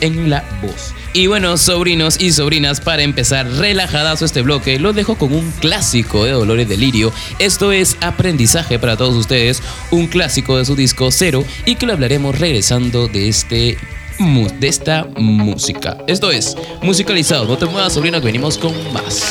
[0.00, 0.94] en la voz.
[1.12, 6.24] Y bueno, sobrinos y sobrinas, para empezar relajadas este bloque, los dejo con un clásico
[6.24, 7.12] de Dolores Delirio.
[7.38, 11.94] Esto es aprendizaje para todos ustedes, un clásico de su disco Cero y que lo
[11.94, 13.78] hablaremos regresando de este
[14.18, 15.98] de esta música.
[16.06, 17.44] Esto es musicalizado.
[17.46, 19.22] No te muevas, sobrino, que venimos con más.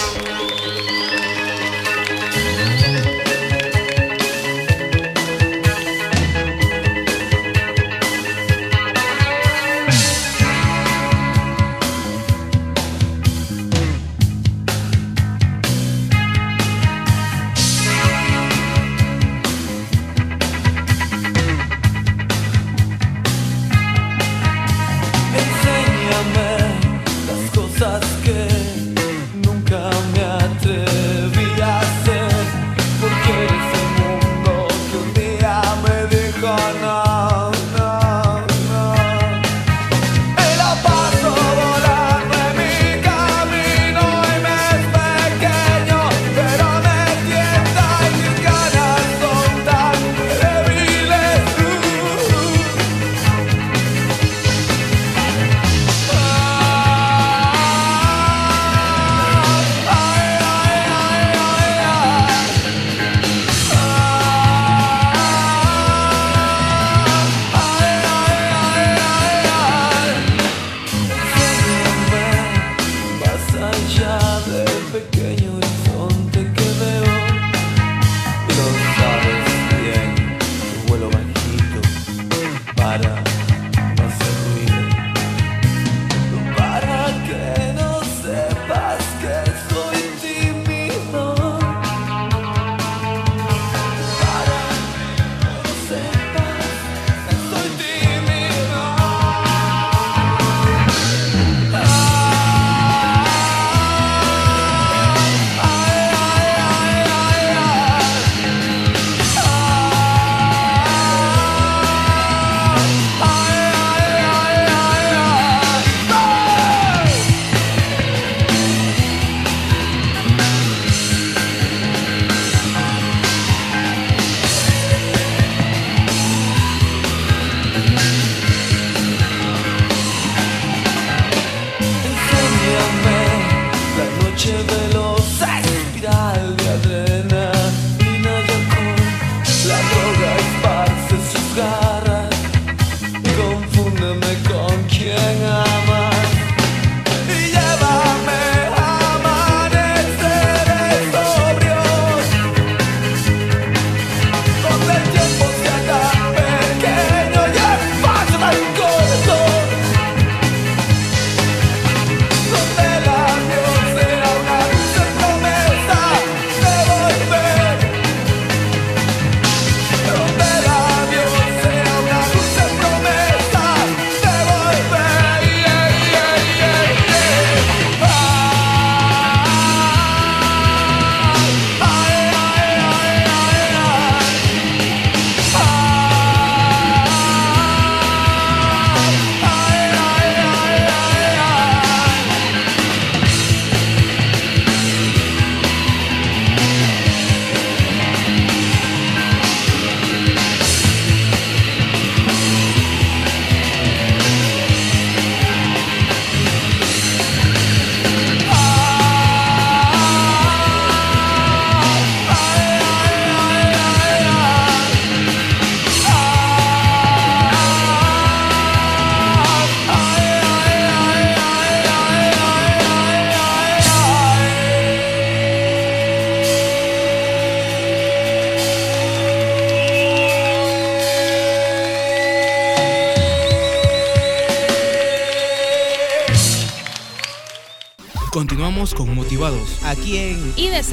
[82.85, 83.24] Para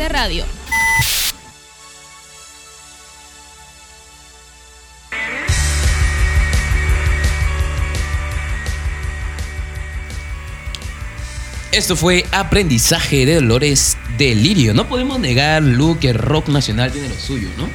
[0.09, 0.44] Radio.
[11.72, 14.74] Esto fue Aprendizaje de Dolores Delirio.
[14.74, 17.70] No podemos negar, Lu, que rock nacional tiene lo suyo, ¿no?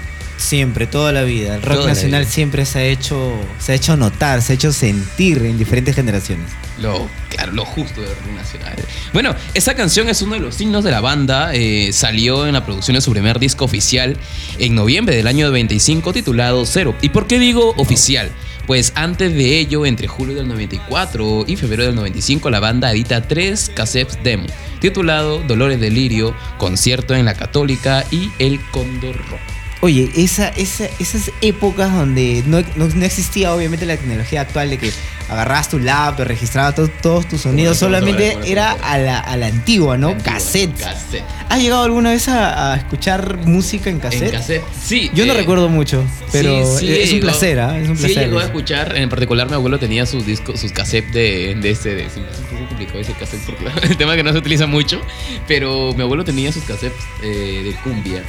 [0.47, 1.55] Siempre, toda la vida.
[1.55, 4.71] El rock Toda nacional siempre se ha hecho, se ha hecho notar, se ha hecho
[4.71, 6.49] sentir en diferentes generaciones.
[6.81, 8.75] Lo, claro, lo justo del rock nacional.
[9.11, 11.53] Bueno, esa canción es uno de los signos de la banda.
[11.53, 14.15] eh, salió en la producción de su primer disco oficial
[14.57, 16.95] en noviembre del año 95 titulado Cero.
[17.01, 18.31] ¿Y por qué digo oficial?
[18.67, 23.27] Pues antes de ello, entre julio del 94 y febrero del 95, la banda edita
[23.27, 24.45] tres cassettes demo,
[24.79, 29.56] titulado Dolores Delirio, Concierto en la Católica y El Cóndor Rock.
[29.81, 34.79] Oye, esa, esa- esas épocas donde no, no- no existía obviamente la tecnología actual de
[34.79, 34.91] que
[35.29, 38.87] agarrabas tu laptop, registrabas to- todos tus sonidos, Bueno, solamente bueno, era bueno.
[38.87, 40.09] a la, a la antigua, ¿no?
[40.09, 40.81] Antigua, Cassettes.
[40.83, 41.23] cassette.
[41.49, 44.23] ¿Has llegado alguna vez a, a escuchar música en cassette?
[44.33, 44.63] En cassette.
[44.83, 45.11] Sí.
[45.13, 47.77] Yo no eh, recuerdo mucho, pero Sí, sí es un llegó- placer, ¿ah?
[47.79, 48.25] Es un Sí placer.
[48.29, 51.93] llegó a escuchar, en particular mi abuelo tenía sus discos, sus cassettes de, de este,
[51.93, 54.65] de, es un poco complicado ese cassette porque el tema es que no se utiliza
[54.65, 55.01] mucho,
[55.47, 58.23] pero mi abuelo tenía sus cassettes eh, de cumbia,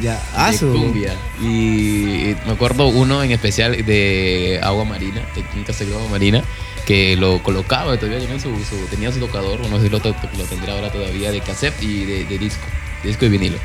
[0.00, 5.22] Ya, ah, de su- cumbia, y me acuerdo uno en especial de Agua Marina,
[5.66, 6.42] cassette de Agua Marina,
[6.86, 10.44] que lo colocaba, todavía tenía su, su- tenía su tocador, no sé si lo, lo
[10.44, 12.64] tendrá ahora todavía, de cassette y de, de disco,
[13.02, 13.58] de disco y vinilo.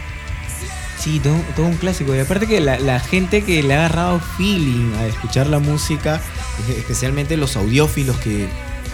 [1.00, 2.14] Sí, todo, todo un clásico.
[2.14, 6.22] Y aparte que la, la gente que le ha agarrado feeling a escuchar la música,
[6.78, 8.48] especialmente los audiófilos que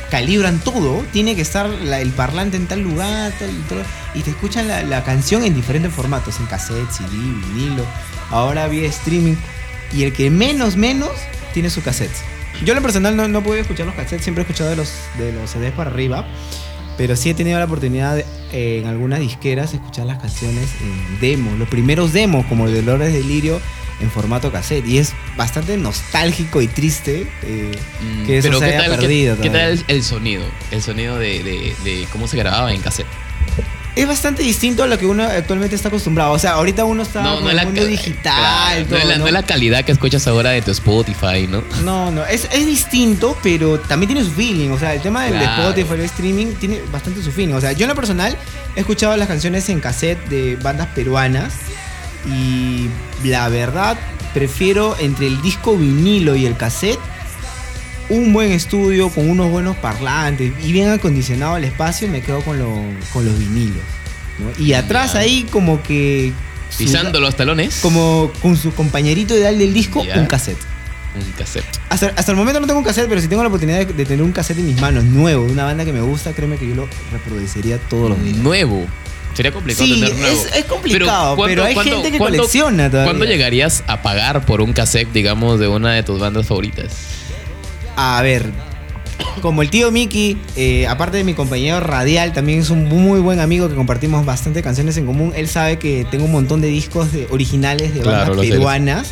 [0.10, 3.82] calibran todo, tiene que estar la- el parlante en tal lugar, tal, y todo,
[4.14, 7.84] y te escuchan la, canción en diferentes formatos, en cassette, CD, vinilo,
[8.30, 9.36] ahora vía streaming.
[9.94, 11.12] Y el que menos, menos,
[11.54, 12.12] tiene su cassette.
[12.64, 14.92] Yo en lo personal no, no puedo escuchar los cassettes, siempre he escuchado de los,
[15.18, 16.26] de los CDs para arriba.
[16.98, 21.54] Pero sí he tenido la oportunidad eh, en algunas disqueras escuchar las canciones en demo,
[21.58, 23.60] los primeros demos como el de Dolores Delirio
[24.02, 24.86] en formato cassette.
[24.88, 27.72] Y es bastante nostálgico y triste eh,
[28.02, 29.38] Mm, que eso Pero se ¿qué haya tal, perdido.
[29.42, 30.44] ¿qué, tal el sonido?
[30.72, 33.08] El sonido de, de- de cómo se grababa en cassette.
[33.96, 36.34] Es bastante distinto a lo que uno actualmente está acostumbrado.
[36.34, 38.22] O sea, ahorita uno está No, con no es el mundo digital.
[38.34, 39.20] claro, no, es la, ¿no?
[39.22, 41.64] no es la calidad que escuchas ahora de tu Spotify, ¿no?
[41.86, 44.72] No, no, es, es distinto, pero también tiene su feeling.
[44.72, 45.62] O sea, el tema del de Claro.
[45.70, 47.54] Spotify, el streaming, tiene bastante su feeling.
[47.54, 48.38] O sea, yo en lo personal
[48.76, 51.54] he escuchado las canciones en cassette de bandas peruanas
[52.28, 52.90] y
[53.28, 53.98] la verdad
[54.34, 57.00] prefiero entre el disco vinilo y el cassette
[58.10, 62.60] un buen estudio con unos buenos parlantes y bien acondicionado el espacio, me quedo con,
[62.60, 63.82] lo- con los vinilos.
[64.38, 64.64] ¿no?
[64.64, 66.32] Y atrás ahí como que...
[66.70, 67.80] su- Pisando los talones.
[67.82, 70.60] Como con su compañerito ideal del disco, un cassette.
[71.16, 71.64] Un cassette.
[71.90, 74.06] Hasta, hasta el momento no tengo un cassette, pero si tengo la oportunidad de, de
[74.06, 76.68] tener un cassette en mis manos, nuevo, de una banda que me gusta, créeme que
[76.68, 78.38] yo lo reproduciría todos los días.
[78.38, 78.86] Nuevo.
[79.36, 80.34] Sería complicado Sí, tener nuevo.
[80.34, 83.12] es- es complicado, ¿cuánto- pero hay gente que colecciona todavía.
[83.12, 86.88] ¿Cuánto llegarías a pagar por un cassette, digamos, de una de tus bandas favoritas?
[87.98, 88.46] A ver,
[89.42, 93.40] como el tío Mickey, eh, aparte de mi compañero radial, también es un muy buen
[93.40, 95.34] amigo que compartimos bastante canciones en común.
[95.36, 99.12] Él sabe que tengo un montón de discos de- originales de Claro, bandas peruanas.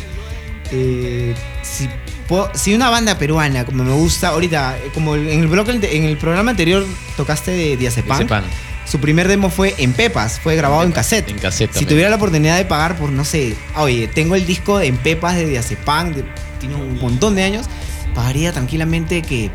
[0.72, 1.88] Eh, si,
[2.28, 6.16] puedo- si una banda peruana, como me gusta, ahorita, como en el, bloque, en el
[6.16, 6.84] programa anterior
[7.16, 8.26] tocaste de Diazepam.
[8.84, 11.28] Su primer demo fue en Pepas, fue grabado en, cassette.
[11.30, 14.80] En cassette Si tuviera la oportunidad de pagar por, no sé, oye, tengo el disco
[14.80, 16.24] en Pepas de Diazepam, de-
[16.60, 17.66] tiene un montón de años,
[18.14, 19.50] pagaría tranquilamente que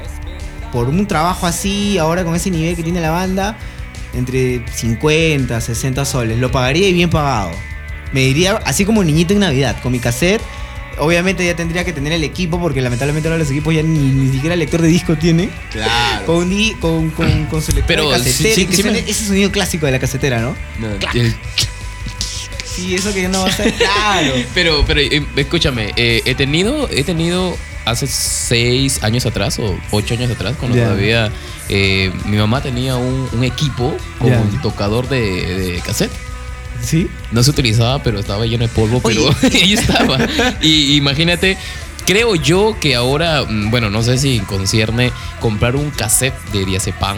[0.72, 3.58] por un trabajo así, ahora con ese nivel que tiene la banda,
[4.14, 6.38] entre 50, 60 soles.
[6.40, 7.52] Lo pagaría y bien pagado.
[8.12, 10.42] Me diría así como niñito en Navidad, con mi cassette.
[11.00, 14.32] Obviamente ya tendría que tener el equipo, porque lamentablemente ahora los equipos ya ni, ni
[14.34, 15.50] siquiera lector de disco tienen.
[15.72, 16.26] Claro.
[16.26, 19.00] Con, un di- con, con, con su lector Pero de casetera, sí- que sí suene
[19.08, 20.56] ese sonido clásico de la casetera, ¿no?
[20.80, 21.36] No, el-
[22.66, 24.34] Sí, eso que no va a ser claro.
[24.54, 30.14] Pero, pero eh, escúchame, eh, he tenido, he tenido hace seis años atrás o ocho
[30.14, 31.32] años atrás, cuando todavía
[31.68, 36.12] eh, mi mamá tenía un, un equipo con un tocador de, de cassette.
[36.82, 37.10] ¿Sí?
[37.32, 40.18] No se utilizaba, pero estaba lleno de polvo, pero ahí estaba.
[40.62, 41.58] Y imagínate,
[42.06, 47.18] creo yo que ahora, mm, bueno, no sé si concierne comprar un cassette de Diazepam.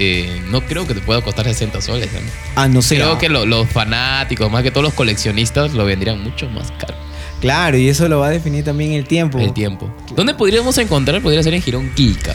[0.00, 2.12] eh, no creo que te pueda costar 60 soles.
[2.12, 2.20] ¿no?
[2.54, 2.96] Ah, no sé.
[2.96, 3.18] Creo ah.
[3.18, 6.94] que lo- los fanáticos, más que todos los coleccionistas, lo vendrían mucho más caro.
[7.40, 9.38] Claro, y eso lo va a definir también el tiempo.
[9.38, 9.88] El tiempo.
[10.14, 11.20] ¿Dónde podríamos encontrar?
[11.22, 12.34] Podría ser en Girón Quilca,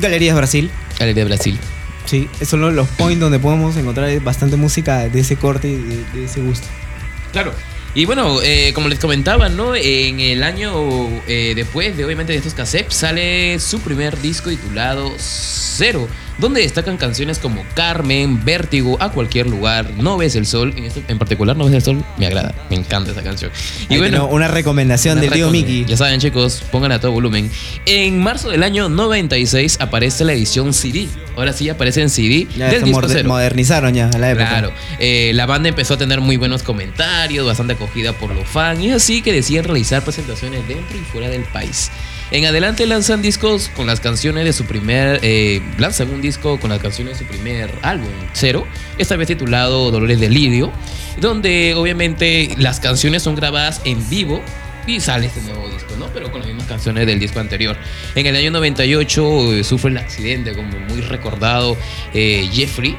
[0.00, 0.70] Galerías Brasil.
[0.98, 1.58] Galería de Brasil.
[2.06, 6.24] Sí, son los- points donde podemos encontrar bastante música de ese corte y de, de
[6.24, 6.66] ese gusto.
[7.32, 7.52] Claro.
[7.94, 9.74] Y bueno, eh, como les comentaba, ¿no?
[9.74, 10.70] En el año
[11.26, 16.06] eh, después de obviamente de estos cassettes sale su primer disco titulado Cero.
[16.38, 20.74] Donde destacan canciones como Carmen, Vértigo, A Cualquier Lugar, No Ves el Sol.
[20.76, 23.50] En, este- en particular, No Ves el Sol me agrada, me encanta esa canción.
[23.88, 25.50] Y Ahí bueno, una recomendación del tío.
[25.50, 25.84] Mickey.
[25.86, 27.50] Ya saben, chicos, pongan a todo volumen.
[27.86, 31.08] En marzo del año 96 aparece la edición CD.
[31.36, 33.28] Ahora sí aparece en CD Ya del disco cero.
[33.28, 34.48] modernizaron ya a la época.
[34.48, 38.80] Claro, eh, la banda empezó a tener muy buenos comentarios, bastante acogida por los fans,
[38.80, 41.90] y así que deciden realizar presentaciones dentro y fuera del país.
[42.32, 45.20] En adelante lanzan discos con las canciones de su primer.
[45.22, 48.66] eh, lanzan un disco con las canciones de su primer álbum, Cero,
[48.98, 50.72] esta vez titulado Dolores de Lirio,
[51.20, 54.42] donde obviamente las canciones son grabadas en vivo
[54.88, 56.06] y sale este nuevo disco, ¿no?
[56.08, 57.76] Pero con las mismas canciones del disco anterior.
[58.16, 61.76] En el año 98 eh, sufre el accidente, como muy recordado,
[62.12, 62.96] eh, Jeffrey.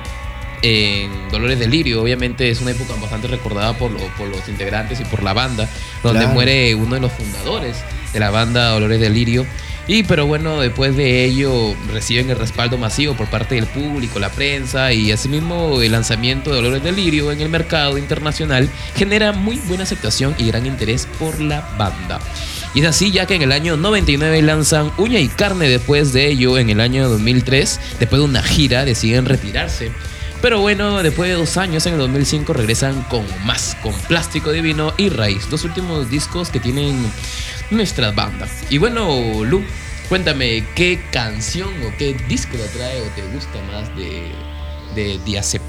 [0.63, 4.99] En Dolores de Lirio, obviamente es una época bastante recordada por, lo- por los integrantes
[4.99, 5.69] y por la banda,
[6.01, 6.33] donde Claro.
[6.33, 7.77] muere uno de los fundadores
[8.13, 9.45] de la banda Dolores de Lirio.
[9.87, 14.29] Y pero bueno, después de ello reciben el respaldo masivo por parte del público, la
[14.29, 19.55] prensa y asimismo el lanzamiento de Dolores de Lirio en el mercado internacional genera muy
[19.55, 22.19] buena aceptación y gran interés por la banda.
[22.73, 26.27] Y es así ya que en el año 99 lanzan Uña y Carne después de
[26.27, 29.91] ello en el año 2003, después de una gira deciden retirarse.
[30.41, 34.93] Pero bueno, después de dos años, en el 2005, regresan con más, con Plástico Divino
[34.95, 36.95] y Raíz, dos últimos discos que tienen
[37.71, 38.49] nuestras bandas.
[38.69, 39.63] Y bueno, Lu,
[40.09, 44.31] cuéntame, ¿qué canción o qué disco te atrae o te gusta más de...
[44.95, 45.19] de,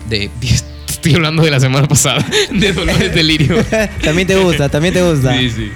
[0.08, 0.50] de, de-
[0.88, 3.64] Estoy hablando de la semana pasada, de Dolores Delirio.
[4.02, 5.32] también te gusta, también te gusta.
[5.38, 5.70] Sí, sí.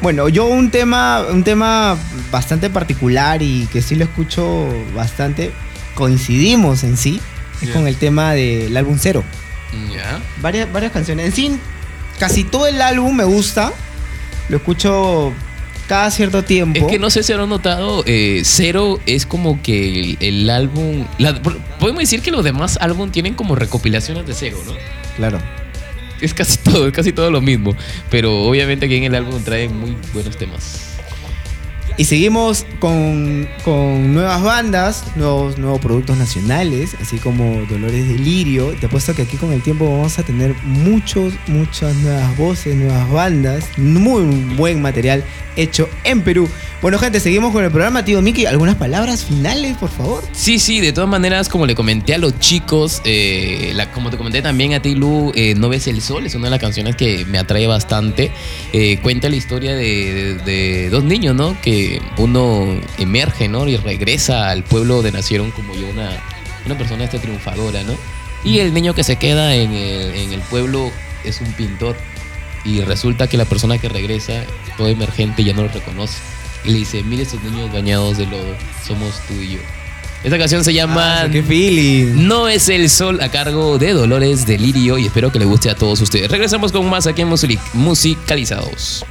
[0.00, 1.96] Bueno, yo un tema, un tema
[2.30, 5.52] bastante particular y que sí lo escucho bastante,
[5.94, 7.20] coincidimos en sí,
[7.62, 9.24] es con el tema del álbum Cero.
[9.92, 10.20] Ya.
[10.40, 11.26] Varias, varias canciones.
[11.26, 11.58] En sí,
[12.18, 13.72] casi todo el álbum me gusta.
[14.48, 15.32] Lo escucho
[15.88, 16.78] cada cierto tiempo.
[16.78, 21.04] Es que no sé si habrán notado, eh, Cero es como que el, el álbum.
[21.18, 21.40] la-
[21.78, 24.72] podemos decir que los demás álbum tienen como recopilaciones de Cero, ¿no?
[25.16, 25.40] Claro.
[26.20, 27.74] Es casi todo, es casi todo lo mismo.
[28.10, 30.93] Pero obviamente aquí en el álbum traen muy buenos temas.
[31.96, 38.70] Y seguimos con, con nuevas bandas, nuevos, nuevos productos nacionales, así como Dolores Delirio.
[38.80, 43.08] Te apuesto que aquí con el tiempo vamos a tener muchos, muchas nuevas voces, nuevas
[43.12, 44.22] bandas, muy
[44.56, 45.22] buen material
[45.56, 46.48] hecho en Perú.
[46.82, 48.44] Bueno, gente, seguimos con el programa, tío Miki.
[48.44, 50.22] ¿Algunas palabras finales, por favor?
[50.32, 54.42] Sí, sí, de todas maneras, como le comenté a los chicos, eh, como te comenté
[54.42, 57.24] también a ti, Lu, eh, No ves el sol, es una de las canciones que
[57.26, 58.32] me atrae bastante.
[58.72, 61.56] Eh, cuenta la historia de, de- de dos niños, ¿no?
[61.62, 61.83] Que
[62.18, 62.66] uno
[62.98, 63.66] emerge, ¿no?
[63.68, 66.10] Y regresa al pueblo donde nacieron como yo, una,
[66.66, 67.94] una persona esta triunfadora, ¿no?
[68.44, 70.90] Y el niño que se queda en el, en el pueblo
[71.24, 71.96] es un pintor.
[72.64, 74.44] Y resulta que la persona que regresa,
[74.76, 76.18] todo emergente, ya no lo reconoce.
[76.64, 78.54] Y le dice, mire esos niños bañados de lodo,
[78.86, 79.58] somos tú y yo.
[80.24, 82.26] Esta canción se llama Ah, ¡Qué feeling!
[82.26, 85.74] No es el sol a cargo de Dolores Delirio y espero que le guste a
[85.74, 86.30] todos ustedes.
[86.30, 87.28] Regresamos con más aquí en
[87.74, 89.04] Musicalizados.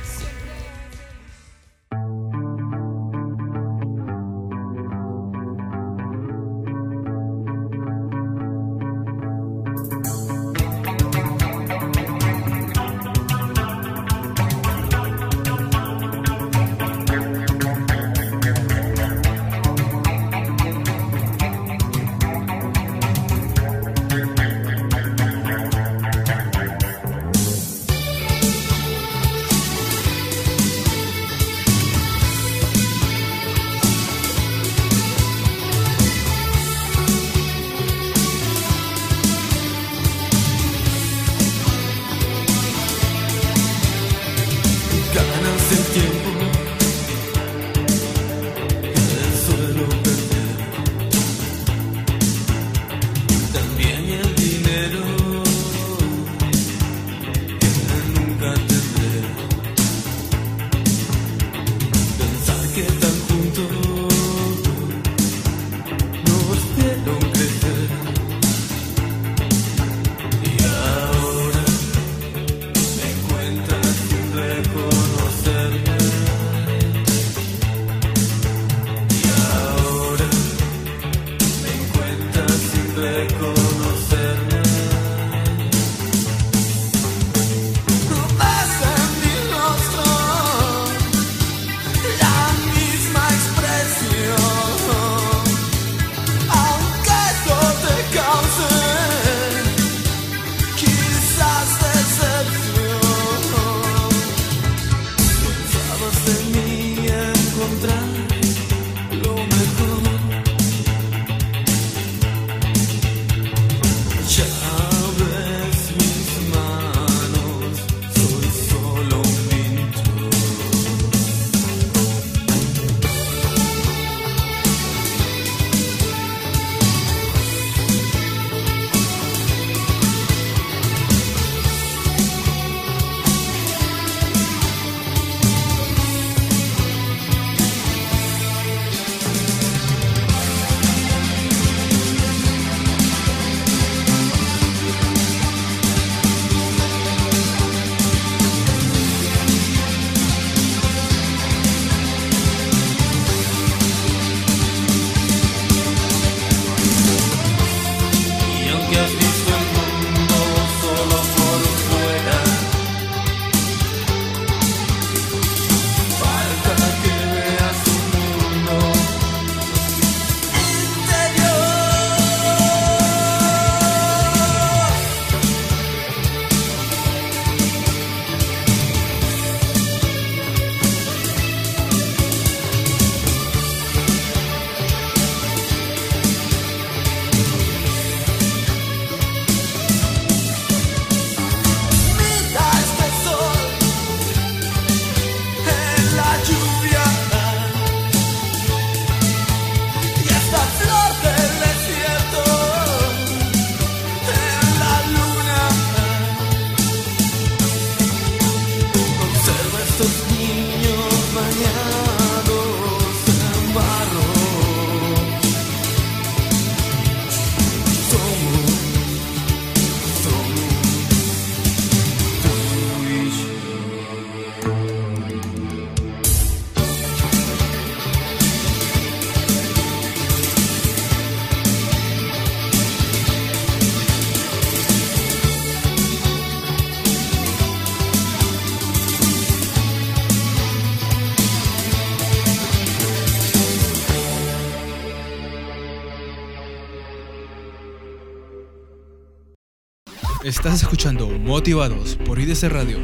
[250.65, 252.97] Estás escuchando Motivados por IDC Radio.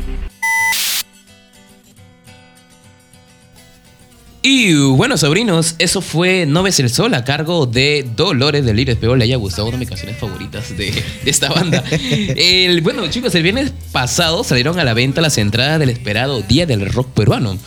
[4.42, 8.94] Y bueno, sobrinos, eso fue No ves el sol a cargo de Dolores de Lira.
[8.94, 11.84] Espero le haya gustado una de mis canciones favoritas de, de esta banda.
[11.92, 16.66] El, bueno, chicos, el viernes pasado salieron a la venta las entradas del esperado Día
[16.66, 17.58] del Rock Peruano.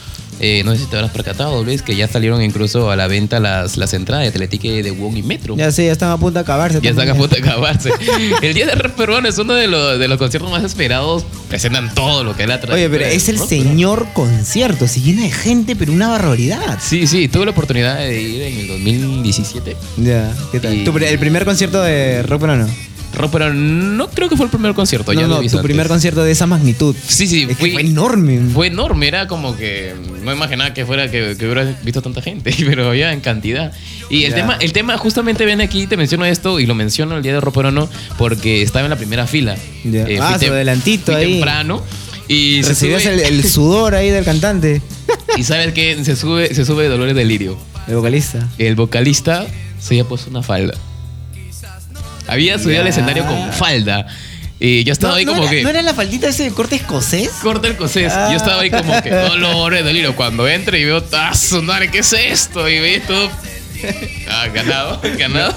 [0.45, 3.39] Eh, no sé si te habrás percatado, Luis, que ya salieron incluso a la venta
[3.39, 5.57] las, las entradas de Teletique de Wong y Metro.
[5.57, 6.81] Ya sé, ya están a punto de acabarse.
[6.83, 7.91] Ya están a punto de acabarse.
[8.43, 11.25] El Día del Rock Peruano es uno de los, de los conciertos más esperados.
[11.49, 15.01] Presentan todo lo que es la Oye, trayectoria pero es el rock señor concierto, se
[15.01, 16.79] llena de gente, pero una barbaridad.
[16.81, 19.77] Sí, sí, tuve la oportunidad de ir en el 2017.
[19.99, 20.75] Ya, ¿qué tal?
[20.75, 22.69] Y- Tu pr- el primer concierto de rock peruano.
[23.15, 25.13] Rock, pero no creo que fue el primer concierto.
[25.13, 26.95] ya No, lo no, tu primer concierto de esa magnitud.
[27.07, 28.41] Sí, sí, Es que fui- fue enorme.
[28.53, 29.93] Fue enorme, era como que
[30.25, 33.73] no imaginaba que fuera que, que hubiera visto tanta gente, pero ya en cantidad.
[34.11, 34.37] Y el Ya.
[34.37, 37.41] tema, el tema justamente viene aquí, te menciono esto y lo menciono el día de
[37.41, 37.89] Rock Peruano
[38.19, 39.57] porque estaba en la primera fila.
[39.85, 40.05] Ya.
[40.09, 41.33] Eh, Ah, adelantito ahí.
[41.35, 41.83] temprano
[42.29, 44.81] y se Recibías sube, el, el sudor ahí del cantante,
[45.37, 47.59] y sabes que se sube, se sube Dolores Delirio.
[47.89, 48.49] el vocalista.
[48.59, 49.47] El vocalista
[49.81, 50.75] se había puesto una falda.
[52.27, 54.07] Había subido al escenario con falda.
[54.65, 55.63] Y yo estaba no, ahí no como era, que.
[55.63, 57.31] ¿No era la faldita ese de corte escocés?
[57.43, 58.13] Corta el cosés.
[58.13, 58.29] Ah.
[58.31, 60.15] Yo estaba ahí como que dolores de hilo.
[60.15, 62.69] Cuando entre y veo, ¡ah, madre, ¿qué es esto?
[62.69, 63.29] Y veis todo.
[64.31, 65.55] Ah, ganado, ganado.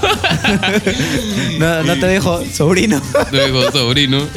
[1.59, 2.99] No, no te dejo, sobrino.
[3.31, 4.27] Luego, sobrino.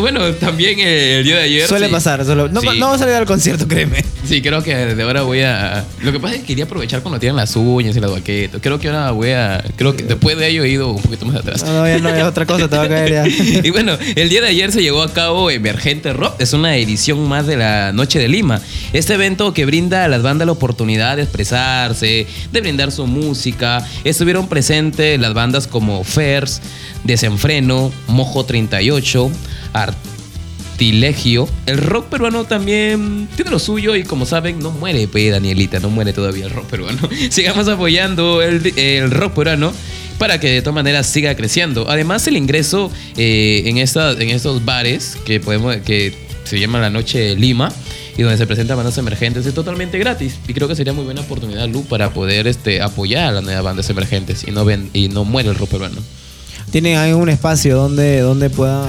[0.00, 1.68] Bueno, también el día de ayer.
[1.68, 1.92] Suele sí.
[1.92, 2.48] pasar, solo.
[2.48, 2.66] No, Sí.
[2.78, 4.04] no vamos a salir al concierto, créeme.
[4.24, 5.84] Sí, creo que de ahora voy a.
[6.02, 8.60] Lo que pasa es que quería aprovechar cuando tienen las uñas y las baquetas.
[8.62, 9.64] Creo que ahora voy a.
[9.76, 11.64] Creo que después de ello he ido un poquito más atrás.
[11.64, 13.26] No, no, ya no, es otra cosa, te va a caer ya.
[13.64, 16.40] y bueno, el día de ayer se llevó a cabo Emergente Rock.
[16.40, 18.60] Es una edición más de la Noche de Lima.
[18.92, 23.84] Este evento que brinda a las bandas la oportunidad de expresarse, de brindar su música.
[24.04, 26.60] Estuvieron presentes las bandas como Fers,
[27.04, 29.30] Desenfreno, Mojo 38,
[29.72, 31.48] Artilegio.
[31.66, 35.90] El rock peruano también tiene lo suyo y como saben, no muere, pues, Danielita, no
[35.90, 36.98] muere todavía el rock peruano.
[37.30, 39.72] Sigamos apoyando el, el rock peruano
[40.18, 41.86] para que de todas maneras siga creciendo.
[41.88, 46.90] Además, el ingreso eh, en, esta- en estos bares que, podemos, que se llama La
[46.90, 47.72] Noche Lima
[48.18, 50.34] y donde se presentan bandas emergentes es totalmente gratis.
[50.48, 53.64] Y creo que sería muy buena oportunidad, Lu, para poder este, apoyar a las nuevas
[53.64, 55.96] bandas emergentes y no, ven, y no muere el rock peruano.
[56.70, 58.88] Tienen ahí un espacio donde, donde puedan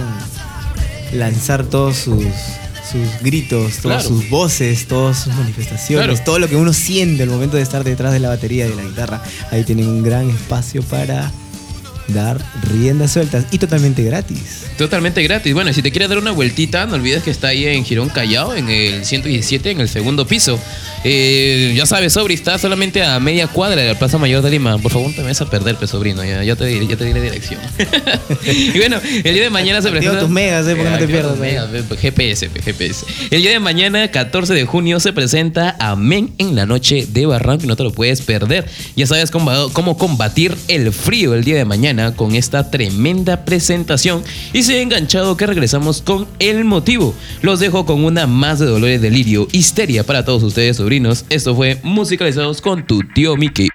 [1.13, 4.07] lanzar todos sus, sus gritos, todas Claro.
[4.07, 6.23] sus voces, todas sus manifestaciones, Claro.
[6.23, 8.75] todo lo que uno siente al momento de estar detrás de la batería y de
[8.75, 9.23] la guitarra.
[9.51, 11.31] Ahí tienen un gran espacio para
[12.13, 12.37] dar
[12.71, 14.65] riendas sueltas y totalmente gratis.
[14.77, 15.53] Totalmente gratis.
[15.53, 18.53] Bueno, si te quieres dar una vueltita, no olvides que está ahí en Girón Callao,
[18.55, 20.59] en el 117, en el segundo piso.
[21.03, 24.77] Eh, ya sabes, Sobri, está solamente a media cuadra de la Plaza Mayor de Lima.
[24.77, 26.23] Por favor, no te vayas a perder, pues, sobrino.
[26.23, 27.59] Ya, ya te, diré- ya te diré dirección.
[28.45, 30.19] y bueno, el día de mañana se presenta...
[30.19, 31.41] tus megas, eh, porque no te pierdas, eh.
[31.41, 33.05] megas, eh, GPS, GPS.
[33.31, 37.63] El día de mañana, 14 de junio, se presenta Amén en la noche de Barranco
[37.65, 38.67] y no te lo puedes perder.
[38.95, 44.23] Ya sabes cómo, cómo combatir el frío el día de mañana con esta tremenda presentación.
[44.53, 47.13] Y se ha enganchado que regresamos con el motivo.
[47.41, 51.25] Los dejo con una más de Dolores Delirio, histeria para todos ustedes, sobrinos.
[51.29, 53.70] Esto fue Musicalizados con tu tío Mickey.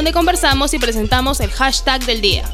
[0.00, 2.50] Donde conversamos y presentamos el hashtag del día.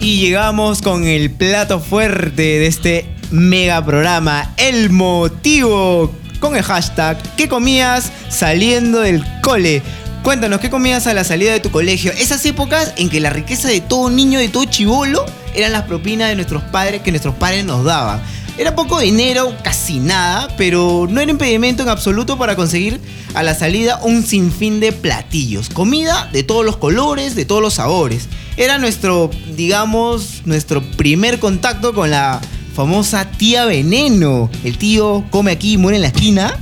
[0.00, 7.18] Y llegamos con el plato fuerte de este mega programa, El Motivo, con el hashtag
[7.36, 9.82] ¿Qué comías saliendo del cole?
[10.22, 12.12] Cuéntanos, ¿qué comías a la salida de tu colegio?
[12.12, 15.24] Esas épocas en que la riqueza de todo niño, de todo chivolo,
[15.54, 18.20] eran las propinas de nuestros padres que nuestros padres nos daban.
[18.58, 23.00] Era poco dinero, casi nada, pero no era impedimento en absoluto para conseguir
[23.34, 25.68] a la salida un sinfín de platillos.
[25.68, 28.28] Comida de todos los colores, de todos los sabores.
[28.56, 32.40] Era nuestro, digamos, nuestro primer contacto con la
[32.76, 34.50] famosa tía Veneno.
[34.62, 36.54] El tío come aquí y muere en la esquina.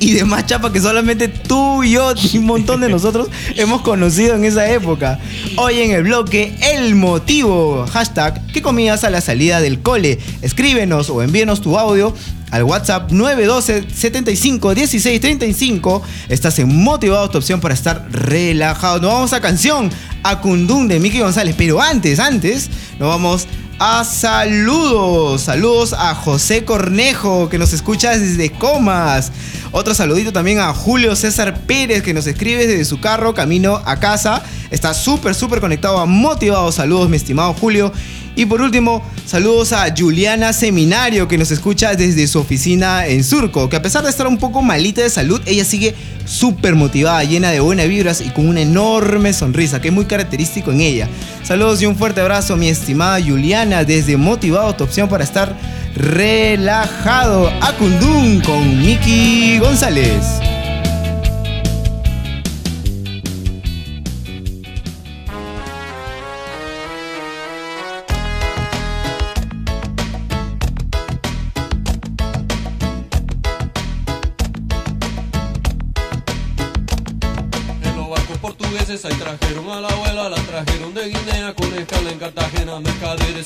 [0.00, 4.34] Y demás chapa que solamente tú y yo y un montón de nosotros hemos conocido
[4.34, 5.18] en esa época.
[5.56, 7.84] Hoy en el bloque, el motivo.
[7.92, 10.18] Hashtag, ¿qué comías a la salida del cole?
[10.42, 12.14] Escríbenos o envíenos tu audio
[12.50, 16.02] al WhatsApp 912 75 16 35.
[16.28, 19.00] Estás en Motivados, tu opción para estar relajado.
[19.00, 19.90] Nos vamos a canción,
[20.22, 21.54] a Kundun de Miki González.
[21.58, 23.46] Pero antes, antes, nos vamos
[23.78, 25.42] a saludos.
[25.42, 29.32] Saludos a José Cornejo, que nos escucha desde Comas.
[29.72, 33.98] Otro saludito también a Julio César Pérez, que nos escribe desde su carro, camino a
[33.98, 34.42] casa.
[34.70, 36.76] Está súper, súper conectado a Motivados.
[36.76, 37.92] Saludos, mi estimado Julio.
[38.36, 43.70] Y por último, saludos a Juliana Seminario, que nos escucha desde su oficina en Surco,
[43.70, 45.94] que a pesar de estar un poco malita de salud, ella sigue
[46.26, 50.70] súper motivada, llena de buenas vibras y con una enorme sonrisa, que es muy característico
[50.70, 51.08] en ella.
[51.44, 55.56] Saludos y un fuerte abrazo, mi estimada Juliana, desde Motivado, tu opción para estar
[55.94, 57.50] relajado.
[57.62, 60.55] A Kundun con Miki González.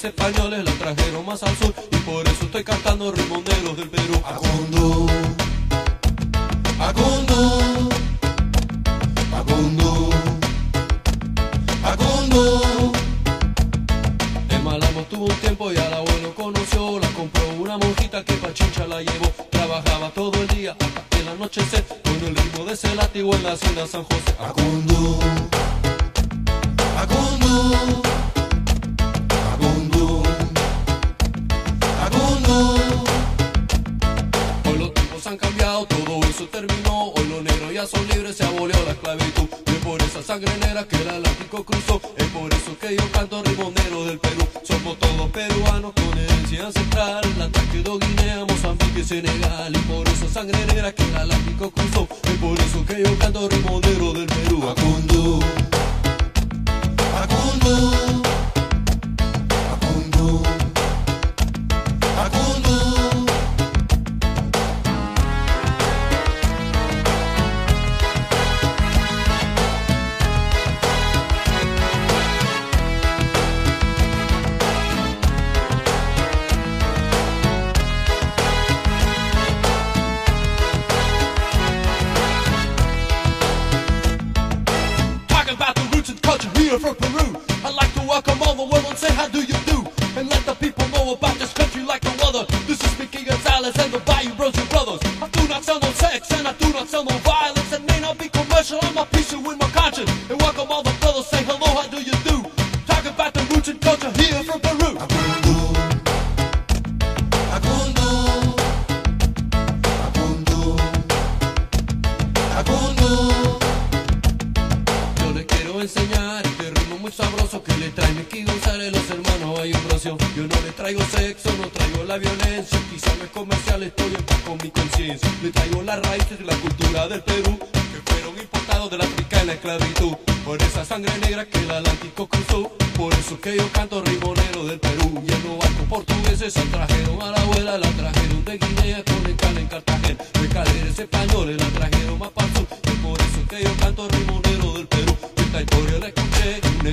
[0.02, 0.69] Mercaderes españoles la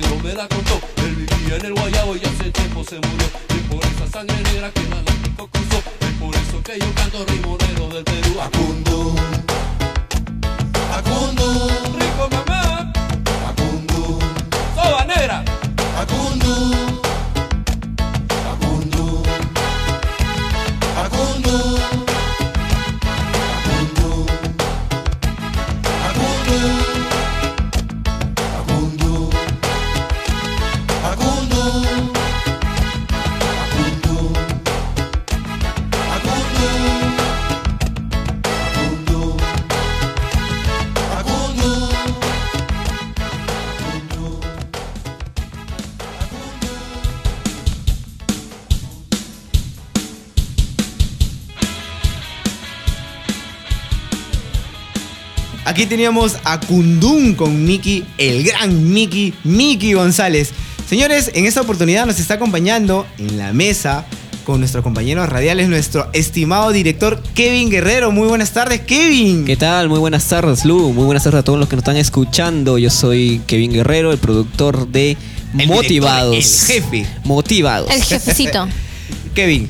[0.00, 0.80] negro me la contó.
[0.98, 3.26] Él vivía en el Guayabo y hace tiempo se murió.
[3.56, 7.24] Y por esa sangre negra que el Atlántico cruzó, es por eso que yo canto
[7.26, 8.40] rimonero del Perú.
[8.40, 9.14] Acundú,
[10.98, 11.68] Acundú,
[11.98, 12.92] rico mamá.
[13.48, 14.18] Acundú,
[14.74, 15.44] soba negra.
[15.98, 17.00] Acundú,
[55.78, 60.50] Aquí teníamos a Kundun con Miki, el gran Miki, Miki González.
[60.88, 64.04] Señores, en esta oportunidad nos está acompañando en la mesa
[64.42, 68.10] con nuestros compañeros radiales, nuestro estimado director Kevin Guerrero.
[68.10, 69.44] Muy buenas tardes, Kevin.
[69.44, 69.88] ¿Qué tal?
[69.88, 70.92] Muy buenas tardes, Lu.
[70.92, 72.76] Muy buenas tardes a todos los que nos están escuchando.
[72.76, 75.16] Yo soy Kevin Guerrero, el productor de
[75.56, 76.32] El Motivados.
[76.32, 77.06] director, el jefe.
[77.22, 77.90] Motivados.
[77.92, 78.66] El jefecito.
[79.36, 79.68] Kevin,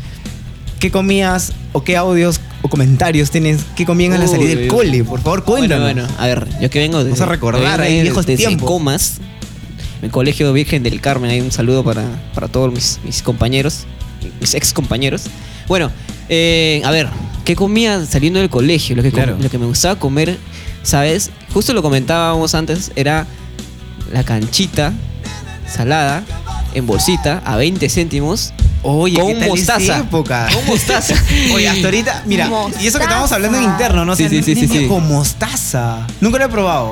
[0.81, 3.61] ¿qué comías o qué audios o comentarios tienes?
[3.75, 5.03] ¿Qué comían a la salida del cole?
[5.05, 5.83] Por favor, cuéntanos.
[5.85, 7.05] Bueno, bueno, a ver, yo que vengo de.
[7.05, 8.69] Vamos a recordar ahí viejos tiempos.
[8.69, 9.15] Comas,
[10.03, 11.31] el Colegio Virgen del Carmen.
[11.31, 12.05] Ahí un saludo para,
[12.35, 13.87] para todos mis, mis compañeros,
[14.41, 15.25] mis ex compañeros.
[15.67, 15.91] Bueno,
[16.29, 17.09] eh, a ver,
[17.45, 18.95] ¿qué comía saliendo del colegio?
[18.97, 20.39] Lo que, com- lo que me gustaba comer,
[20.83, 21.31] ¿sabes?
[21.53, 23.27] Justo lo comentábamos antes, era
[24.13, 24.93] la canchita
[25.71, 26.25] salada
[26.75, 28.53] en bolsita a 20 céntimos.
[28.83, 29.49] Oye, con ¿qué tal esa
[29.79, 29.99] mostaza.
[29.99, 30.49] época?
[30.55, 31.15] Con mostaza.
[31.55, 32.51] Oye, hasta ahorita, mira,
[32.81, 34.13] y eso que estamos hablando en interno, ¿no?
[34.13, 34.87] O sea, Sí, sí, sí, sí, sí.
[34.87, 36.07] con mostaza.
[36.21, 36.91] Nunca lo he probado.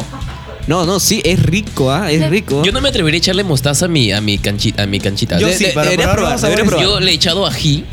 [0.67, 2.11] No, no, sí, es rico, ¿ah?
[2.11, 2.65] Es rico.
[2.65, 4.83] Yo no me atrevería a echarle mostaza a mi, a mi canchita.
[4.83, 5.39] A mi canchita.
[5.39, 6.39] Yo De- sí, de- para probar
[6.81, 7.85] yo le he echado ají,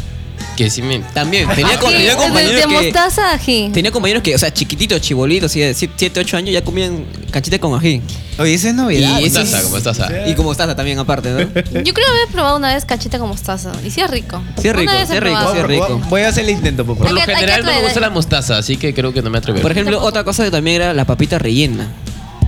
[0.57, 0.99] que sí me...
[0.99, 2.67] También, tenía, co- Ají, tenía compañeros de que...
[2.67, 3.69] mostaza ají.
[3.71, 7.59] Tenía compañeros que, o sea, chiquititos, chibolitos, así de 7, 8 años, ya comían canchita
[7.59, 8.01] con ají.
[8.39, 9.19] Oye, esa es novedad.
[9.19, 10.27] Y Mostaza, es- como mostaza.
[10.27, 11.39] Y como mostaza también, aparte, ¿no?
[11.39, 13.71] Yo creo haber probado una vez cachita con mostaza.
[13.85, 14.41] Y sí es rico.
[14.61, 16.01] Sí es rico, Una vez sí es rico, sí es rico.
[16.09, 17.19] Voy a hacer el intento, por Por favor.
[17.19, 19.29] lo que- hay que general no me gusta la mostaza, así que creo que no
[19.29, 19.61] me atrevería.
[19.61, 21.87] Por ejemplo, otra cosa que también era la papita rellena.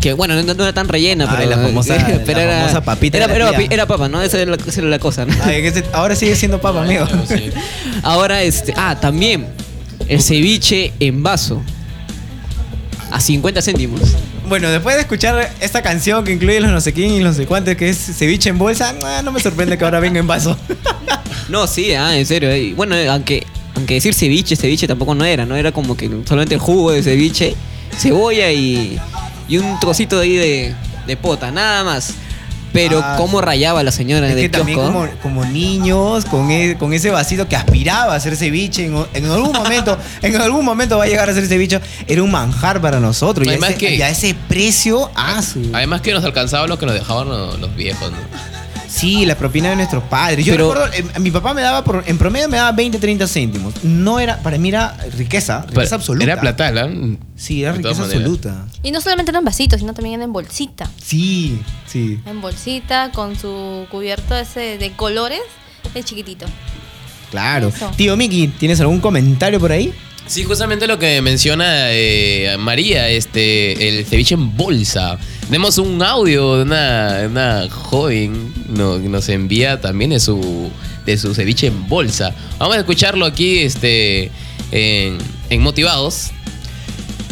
[0.01, 1.49] Que bueno, no, no era tan rellena, Ay, pero.
[1.49, 4.21] la famosa- la pero era, famosa papita Era, era, era papa, ¿no?
[4.21, 5.33] Esa era la, esa era la cosa, ¿no?
[5.43, 7.07] Ay, que ese- ahora sigue siendo papa, amigo.
[7.27, 7.49] Sí.
[8.03, 8.73] Ahora, este.
[8.77, 9.47] Ah, también.
[10.07, 11.61] El ceviche en vaso.
[13.11, 14.01] A 50 céntimos.
[14.47, 17.41] Bueno, después de escuchar esta canción que incluye los no sé quién y los no
[17.41, 20.27] sé cuántos, que es ceviche en bolsa, ah, no me sorprende que ahora venga en
[20.27, 20.57] vaso.
[21.47, 22.49] No, sí, ah, en serio.
[22.49, 22.73] eh.
[22.75, 25.55] Bueno, eh, aunque, aunque decir ceviche, ceviche tampoco no era, ¿no?
[25.55, 27.55] Era como que solamente el jugo de ceviche,
[27.95, 28.99] cebolla y,
[29.47, 30.73] y un trocito ahí de,
[31.05, 32.15] de pota, nada más.
[32.75, 34.93] Pero Ah, cómo rayaba la señora Es del que también kiosco.
[34.93, 39.25] como, como niños, con, e- con ese vasito que aspiraba a hacer ceviche, en, en
[39.31, 42.99] algún momento, en algún momento va a llegar a ser ceviche, era un manjar para
[42.99, 43.47] nosotros.
[43.47, 46.67] Y a, Además ese, que- y a ese precio, ah, su- Además que nos alcanzaba
[46.67, 48.17] lo que nos dejaban los, los viejos, ¿no?
[48.87, 50.45] Sí, la propina de nuestros padres.
[50.45, 53.27] Yo Pero- recuerdo, eh, mi papá me daba, por- en promedio me daba 20, 30
[53.27, 53.73] céntimos.
[53.83, 56.23] No era, para mí era riqueza, riqueza Pero absoluta.
[56.23, 56.89] Era platal, ¿ah?
[57.35, 58.65] Sí, era De riqueza absoluta.
[58.83, 60.89] Y no solamente eran vasitos, sino también eran en bolsita.
[61.03, 62.19] Sí, sí.
[62.25, 65.41] En bolsita, con su cubierto ese de colores,
[65.93, 66.45] es chiquitito.
[67.31, 67.69] Claro.
[67.69, 67.91] Eso.
[67.97, 69.93] Tío Miki, ¿tienes algún comentario por ahí?
[70.27, 75.19] Sí, justamente lo que menciona eh, María, este, el ceviche en bolsa.
[75.45, 80.71] Tenemos un audio de una, de una joven no- que nos envía también de su,
[81.05, 82.33] de su ceviche en bolsa.
[82.57, 84.31] Vamos a escucharlo aquí este,
[84.71, 85.17] en,
[85.49, 86.31] en Motivados.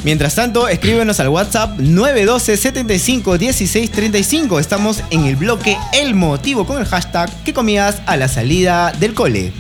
[0.04, 4.60] Mientras tanto, escríbenos al WhatsApp 912 75 16 35.
[4.60, 9.14] Estamos en el bloque El Motivo con el hashtag que comías a la salida del
[9.16, 9.52] cole.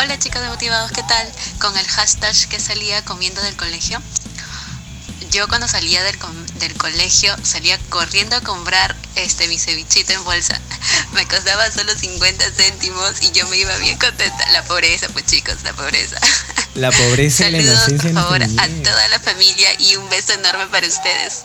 [0.00, 1.26] Hola chicos de Motivados, ¿qué tal?
[1.58, 3.98] Con el hashtag que salía comiendo del colegio.
[5.30, 6.16] Yo cuando salía del,
[6.58, 10.58] del colegio salía corriendo a comprar este mi cevichito en bolsa.
[11.12, 14.50] Me costaba solo 50 céntimos y yo me iba bien contenta.
[14.52, 16.16] La pobreza, pues chicos, la pobreza.
[16.74, 18.10] La pobreza y la Saludos inocencia.
[18.12, 21.44] por favor a toda la familia y un beso enorme para ustedes.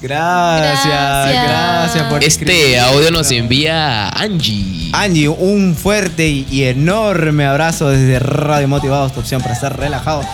[0.00, 2.04] Gracias, gracias, Gracias.
[2.08, 4.90] por Este audio nos envía Angie.
[4.92, 10.24] Angie, un fuerte y, y enorme abrazo desde Radio Motivados, tu opción para estar relajado.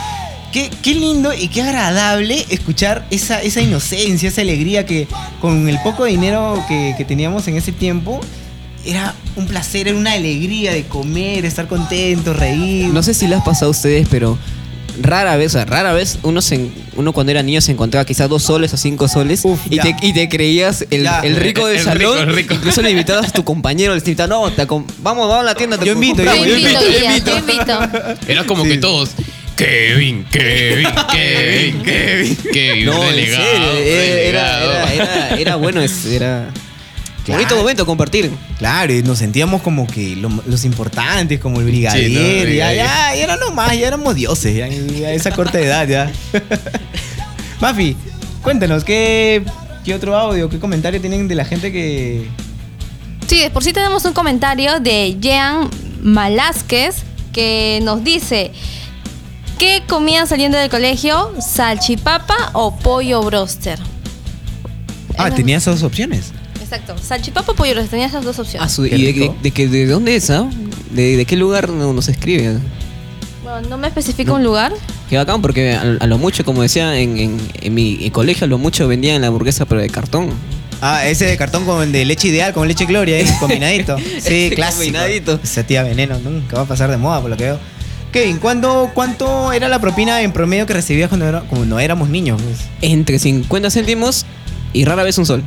[0.52, 5.06] Qué, qué lindo y qué agradable escuchar esa, esa inocencia, esa alegría que
[5.40, 8.20] con el poco dinero que, que teníamos en ese tiempo,
[8.86, 12.86] era un placer, era una alegría de comer, estar contentos, reír.
[12.88, 14.38] No sé si les ha pasado a ustedes, pero
[15.02, 18.28] rara vez, o sea, rara vez uno, se, uno cuando era niño se encontraba quizás
[18.30, 21.76] dos soles o cinco soles Uf, y, te, y te creías el, el rico del
[21.78, 22.28] El rico, salón.
[22.30, 22.54] el rico.
[22.54, 25.76] Incluso le invitabas a tu compañero, le invitabas, no, te vamos, vamos a la tienda.
[25.76, 26.46] te Yo invito, compramos".
[26.46, 28.26] Yo yo invito, invito, guía, yo yo invito.
[28.32, 29.10] Era como que todos.
[29.58, 32.84] Kevin, Kevin, Kevin, Kevin, Kevin.
[32.86, 34.88] No, en relegado, serio, eh, era, relegado.
[34.88, 34.94] era,
[35.28, 36.48] era, era bueno, es- era
[37.24, 37.40] Claro.
[37.42, 38.30] bonito momento compartir.
[38.58, 42.06] Claro, y nos sentíamos como que lo- los importantes, como el brigadier.
[42.06, 42.76] Sí, no, ya, brigadier.
[42.76, 46.10] ya, ya era nomás, ya éramos dioses, ya, a esa corta edad ya.
[47.60, 47.96] Mafi,
[48.42, 49.42] cuéntanos, ¿qué,
[49.84, 52.26] ¿qué otro audio, qué comentario tienen de la gente que...
[53.26, 55.68] Sí, de por sí tenemos un comentario de Jean
[56.02, 57.02] Malásquez
[57.32, 58.52] que nos dice
[59.58, 61.32] ¿Qué comían saliendo del colegio?
[61.40, 63.78] ¿Salchipapa o pollo broster?
[65.16, 66.32] Ah, Era- tenía esas dos opciones.
[66.60, 68.72] Exacto, salchipapa o pollo broster, tenía esas dos Ah, opciones.
[68.72, 69.34] su- Qué ¿Y de, rico.
[69.34, 70.30] de, de que- de dónde es?
[70.30, 70.48] ah?
[70.90, 72.58] ¿De, de qué lugar no- nos escribe?
[73.42, 74.72] Bueno, no me especifica un lugar.
[75.10, 78.44] Qué bacán, porque a, a lo mucho, como decía en, en, en mi en colegio,
[78.44, 80.30] a lo mucho vendían la hamburguesa, pero de cartón.
[80.80, 83.96] Ah, ese de cartón con de leche ideal, con leche gloria, combinadito.
[84.20, 84.76] Sí, clásico.
[84.84, 85.40] combinadito.
[85.42, 87.58] Esa tía veneno nunca va a pasar de moda por lo que veo.
[88.12, 92.40] Kevin, ¿cuándo, ¿cuánto era la propina en promedio que recibías cuando, era- cuando éramos niños?
[92.80, 94.24] Entre 50 céntimos
[94.72, 95.42] y rara vez un sol.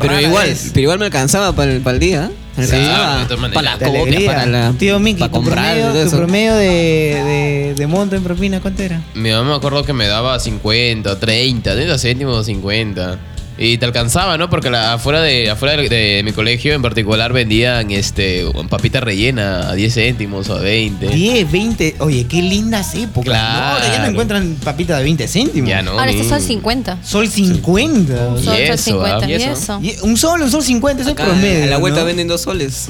[0.00, 0.70] Pero igual, vez.
[0.74, 2.30] pero igual me alcanzaba para el, para el día.
[2.56, 4.26] Me Sí, alcanzaba de para la copia, alegría.
[4.32, 5.76] para la Tío Miki, para tu comprar.
[5.80, 9.00] promedio, tu promedio de, de, de monto en propina, ¿cuánto era?
[9.14, 13.18] Mi mamá me acuerdo que me daba 50, 30, 30 céntimos, 50.
[13.60, 14.48] Y te alcanzaba, ¿no?
[14.48, 19.70] Porque la- afuera, de, afuera de, de mi colegio en particular vendían este papita rellena
[19.70, 21.08] a 10 céntimos o a 20.
[21.08, 21.96] 10, 20.
[21.98, 23.24] Oye, qué lindas épocas.
[23.24, 23.58] Claro.
[23.58, 25.68] No, ahora ya no encuentran papita de 20 céntimos.
[25.68, 25.92] Ya no.
[25.98, 26.98] Ahora este sol 50.
[27.04, 28.28] Sol 50.
[28.28, 29.16] Un sol, Y eso, 50.
[29.16, 29.52] ah, y y eso.
[29.52, 29.80] eso.
[29.82, 31.64] Y un sol, un sol 50, es el Acá, promedio.
[31.64, 32.06] a la vuelta ¿no?
[32.06, 32.88] venden dos soles.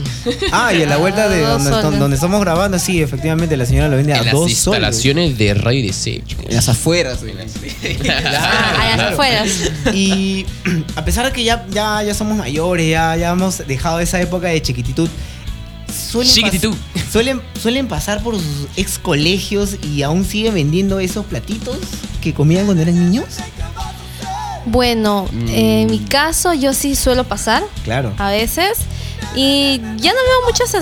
[0.53, 1.99] Ah, y a la vuelta de Ah, donde, soles.
[1.99, 4.59] donde estamos grabando, sí, efectivamente, la señora lo vende a En las dos soles.
[4.59, 6.37] instalaciones de radio desecho.
[6.47, 7.21] En las afueras.
[8.09, 9.49] Ah, a las afueras.
[9.95, 10.45] Y
[10.97, 14.49] a pesar de que ya, ya, ya somos mayores, ya, ya hemos dejado esa época
[14.49, 15.09] de chiquititud,
[15.93, 16.31] suelen,
[16.73, 16.77] pas-
[17.11, 21.79] suelen, suelen pasar por sus ex colegios y aún siguen vendiendo esos platitos
[22.21, 23.27] que comían cuando eran niños.
[24.67, 28.13] Bueno, en mi caso yo sí suelo pasar Claro.
[28.19, 28.79] a veces
[29.35, 30.75] y ya no veo muchos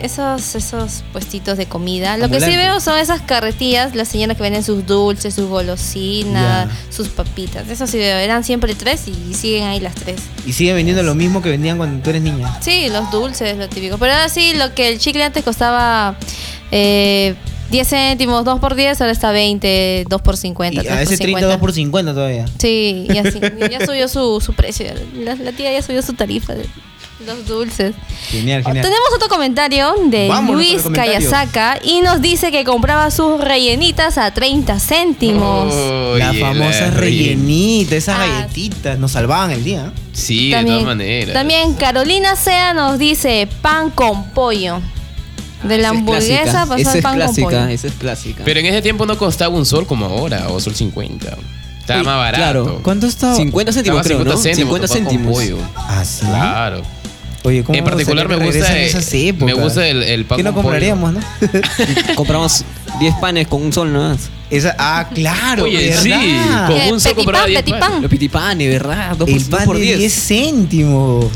[0.00, 2.16] esos, esos puestitos de comida.
[2.16, 6.68] Lo que sí veo son esas carretillas, las señoras que venden sus dulces, sus golosinas,
[6.90, 7.68] sus papitas.
[7.68, 10.20] Eso sí veo, eran siempre tres y siguen ahí las tres.
[10.46, 12.58] Y siguen vendiendo lo mismo que vendían cuando tú eres niña.
[12.60, 13.96] Sí, los dulces, lo típico.
[13.98, 16.16] Pero ahora sí, lo que el chicle antes costaba
[16.70, 17.34] eh,
[17.70, 20.82] 10 céntimos, 2 por 10, ahora está 20, 2 por 50.
[20.82, 21.38] Y 3 a ese 50.
[21.38, 22.44] 32 por 50 todavía.
[22.58, 23.40] Sí, y así,
[23.70, 24.86] ya subió su, su precio.
[25.14, 26.54] La, la tía ya subió su tarifa
[27.24, 27.94] los dulces.
[28.30, 28.82] Genial, genial.
[28.84, 30.82] Tenemos otro comentario de Vámonos Luis.
[30.92, 35.74] Kayasaka y nos dice que compraba sus rellenitas a 30 céntimos.
[36.18, 38.26] la Oye, famosa la rellenita, esas Ah.
[38.26, 39.92] galletitas, nos salvaban el día.
[40.12, 41.34] Sí, de todas maneras.
[41.34, 44.80] también Carolina Sea nos dice pan con pollo.
[45.62, 47.48] De la Esa es hamburguesa clásica, pasó Esa al es pan con pollo.
[47.48, 48.42] clásica, esa es clásica.
[48.44, 51.36] Pero en ese tiempo no costaba un sol como ahora, o sol 50.
[51.80, 52.36] Estaba Uy, más barato.
[52.42, 52.80] claro.
[52.82, 53.34] ¿Cuánto estaba?
[53.34, 54.42] 50 céntimos, Estaba creo, 50 ¿no?
[54.42, 54.78] céntimos.
[54.78, 55.34] 50 tu pan con céntimos.
[55.34, 55.58] pollo.
[55.88, 56.26] Ah, sí.
[56.26, 56.82] Claro.
[57.44, 60.62] Oye, ¿cómo En particular me gusta, esas me gusta el, el pan ¿Qué no con
[60.62, 60.72] pollo.
[60.72, 61.20] compraríamos, no?
[62.16, 62.64] Compramos
[62.98, 64.30] 10 panes con un sol nomás.
[64.50, 66.02] Esa, ah, claro, Oye, ¿verdad?
[66.02, 66.10] sí,
[66.68, 67.88] con Eh, un sol compraba pan, 10 petit panes.
[67.90, 68.02] pan.
[68.02, 69.16] Los pitipanes, ¿verdad?
[69.16, 69.98] 2 El por, dos pan por de 10.
[69.98, 71.26] 10 céntimos.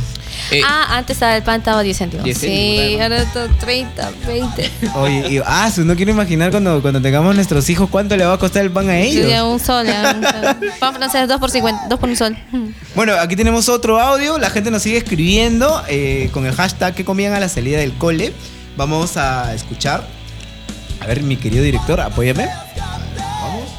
[0.50, 2.24] Eh, Ah, antes estaba el pan estaba 10 céntimos.
[2.24, 4.70] 10 sí, ahora está 30, 20.
[4.94, 8.38] Oye, y, ah, no quiero imaginar cuando, cuando tengamos nuestros hijos cuánto le va a
[8.38, 9.28] costar el pan a Sí, ellos.
[9.30, 10.70] ya un sol, ya un sol.
[10.80, 12.36] Pan francés, 2 por 50, 2 por un sol.
[12.94, 14.38] Bueno, aquí tenemos otro audio.
[14.38, 17.92] La gente nos sigue escribiendo eh, con el hashtag que comían a la salida del
[17.94, 18.32] cole.
[18.76, 20.06] Vamos a escuchar.
[21.00, 22.48] A ver, mi querido director, apóyame.
[23.40, 23.77] Vamos.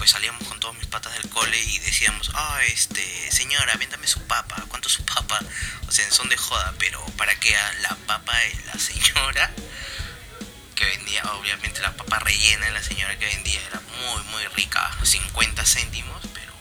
[0.00, 4.18] Pues salíamos con todos mis patas del cole y decíamos, ah, este, señora, véndame su
[4.22, 5.38] papa, ¿cuánto es su papa?
[5.88, 9.52] O sea, son de joda, pero para que a la papa de la señora
[10.74, 14.90] que vendía, obviamente la papa rellena de la señora que vendía era muy, muy rica,
[15.02, 16.54] 50 céntimos, pero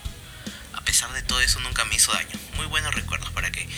[0.73, 2.37] a pesar de todo eso nunca me hizo daño.
[2.57, 3.69] Muy buenos recuerdos para que...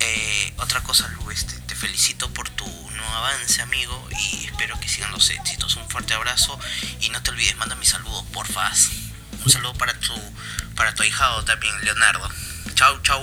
[0.00, 5.12] Eh, otra cosa, Lu, este, te felicito por tu avance, amigo, y espero que sigan
[5.12, 5.76] los éxitos.
[5.76, 6.58] Un fuerte abrazo
[7.00, 8.70] y no te olvides, manda mis saludos, porfa.
[9.44, 10.12] Un saludo para tu,
[10.76, 12.28] para tu ahijado también, Leonardo.
[12.74, 13.22] Chau, chau.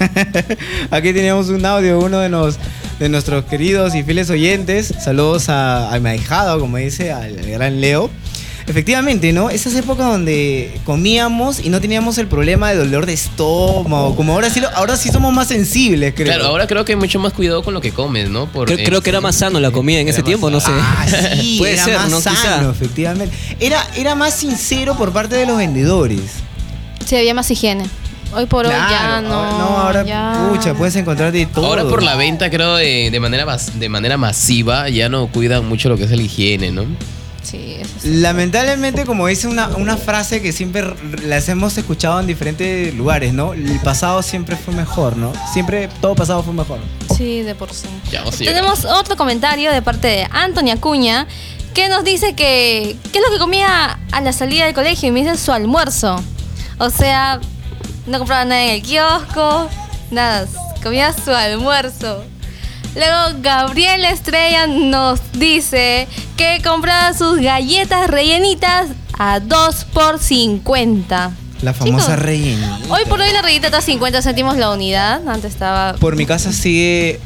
[0.90, 2.58] Aquí tenemos un audio, uno de, nos,
[2.98, 4.94] de nuestros queridos y fieles oyentes.
[5.02, 8.10] Saludos a, a mi ahijado, como dice, al gran Leo.
[8.66, 9.50] Efectivamente, ¿no?
[9.50, 14.14] Esas épocas donde comíamos y no teníamos el problema de dolor de estómago.
[14.16, 16.26] Como ahora sí, lo- ahora sí somos más sensibles, creo.
[16.26, 18.46] Claro, ahora creo que hay mucho más cuidado con lo que comes, ¿no?
[18.46, 20.70] Por, Creo, creo que era más sano la comida en ese tiempo, no sé.
[20.72, 21.06] Ah,
[21.40, 22.20] sí, Puede era ser, más ¿no?
[22.20, 23.34] sano, efectivamente.
[23.58, 26.20] Era, era más sincero por parte de los vendedores.
[27.06, 27.84] Sí, había más higiene.
[28.32, 29.34] Hoy por hoy ya no.
[29.34, 30.46] ahora- no, ahora, ya.
[30.50, 31.66] pucha, puedes encontrar de todo.
[31.66, 35.88] Ahora por la venta, creo, de, de manera de manera masiva, ya no cuidan mucho
[35.88, 36.84] lo que es la higiene, ¿no?
[37.42, 38.20] Sí, eso sí.
[38.20, 40.84] Lamentablemente, como dice una, una frase que siempre
[41.24, 43.54] las hemos escuchado en diferentes lugares, ¿no?
[43.54, 45.32] El pasado siempre fue mejor, ¿no?
[45.52, 46.78] Siempre todo pasado fue mejor.
[47.16, 47.88] Sí, de por sí.
[48.10, 48.24] Ya.
[48.24, 51.26] Tenemos otro comentario de parte de Antonia Acuña
[51.74, 55.12] que nos dice que qué es lo que comía a la salida del colegio y
[55.12, 56.22] me dice su almuerzo.
[56.78, 57.40] O sea,
[58.06, 59.68] no compraba nada en el kiosco,
[60.10, 60.46] nada,
[60.82, 62.24] comía su almuerzo.
[62.94, 68.88] Luego Gabriel Estrella nos dice que compraba sus galletas rellenitas
[69.18, 71.30] a 2 por 50.
[71.62, 72.80] La famosa rellena.
[72.88, 75.28] Hoy por hoy la relleta está a 50 céntimos la unidad.
[75.28, 77.20] Antes estaba Por mi casa sigue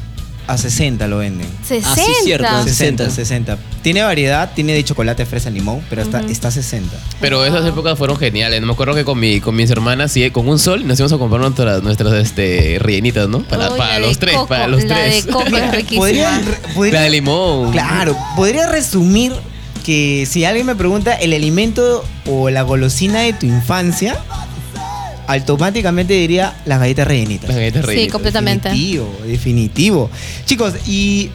[0.47, 1.47] a 60 lo venden.
[1.67, 1.89] 60.
[1.91, 2.47] Ah, sí, cierto.
[2.63, 3.09] 60, 60.
[3.09, 3.57] 60.
[3.81, 6.29] Tiene variedad, tiene de chocolate, fresa, limón, pero está, Ujú.
[6.29, 6.95] está a 60.
[7.21, 8.61] Pero esas épocas fueron geniales.
[8.61, 11.17] Me acuerdo que con, mi, con mis hermanas, sí, con un sol, nos íbamos a
[11.17, 13.43] comprar nuestras, nuestras este, rellenitas, ¿no?
[13.43, 15.25] Para, Uy, para la de los tres, coco, para los la tres.
[15.25, 15.99] de coco es riquísima.
[16.01, 16.41] Podría,
[16.73, 17.71] podría- La de limón.
[17.71, 19.33] Claro, podría resumir
[19.85, 24.17] que si alguien me pregunta el alimento o la golosina de tu infancia,
[25.27, 27.47] automáticamente diría las galletas rellenitas.
[27.49, 28.11] Las galletas Sí, rellenas.
[28.11, 28.69] completamente.
[28.69, 30.09] Definitivo, definitivo.
[30.45, 31.29] Chicos, y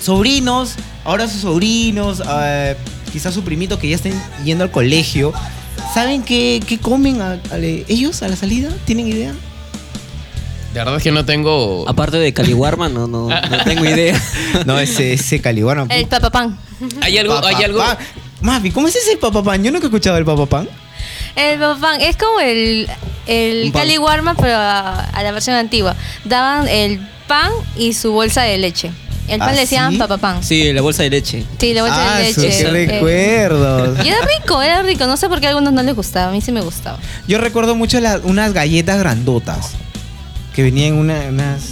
[0.00, 2.76] sobrinos, ahora sus sobrinos, eh,
[3.12, 4.14] quizás su primito que ya estén
[4.44, 5.32] yendo al colegio,
[5.94, 8.70] ¿saben qué, qué comen a- a- ellos a la salida?
[8.84, 9.32] ¿Tienen idea?
[10.72, 11.88] De verdad es que no tengo.
[11.88, 14.20] Aparte de Caliwarma, no, no, no tengo idea.
[14.66, 15.86] No, ese, ese caliguano.
[15.90, 16.58] El papapán.
[17.00, 17.78] Hay algo, hay algo.
[17.78, 18.06] Papapán.
[18.40, 19.62] Mafi, ¿cómo es ese el papapán?
[19.62, 20.68] Yo nunca he escuchado el papapán.
[21.36, 22.88] El papapán es como el,
[23.26, 25.96] el caliwarma, pero a, a la versión antigua.
[26.24, 28.90] Daban el pan y su bolsa de leche.
[29.26, 29.98] El pan ¿Ah, le decían sí?
[29.98, 30.44] papapán.
[30.44, 31.44] Sí, la bolsa de leche.
[31.58, 32.58] Sí, la bolsa ah, de su- leche.
[32.58, 32.86] qué eh,
[33.48, 34.04] recuerdos.
[34.04, 35.06] y era rico, era rico.
[35.06, 36.28] No sé por qué a algunos no les gustaba.
[36.28, 36.98] A mí sí me gustaba.
[37.26, 39.70] Yo recuerdo mucho la- unas galletas grandotas
[40.54, 41.62] que venían en una- unas.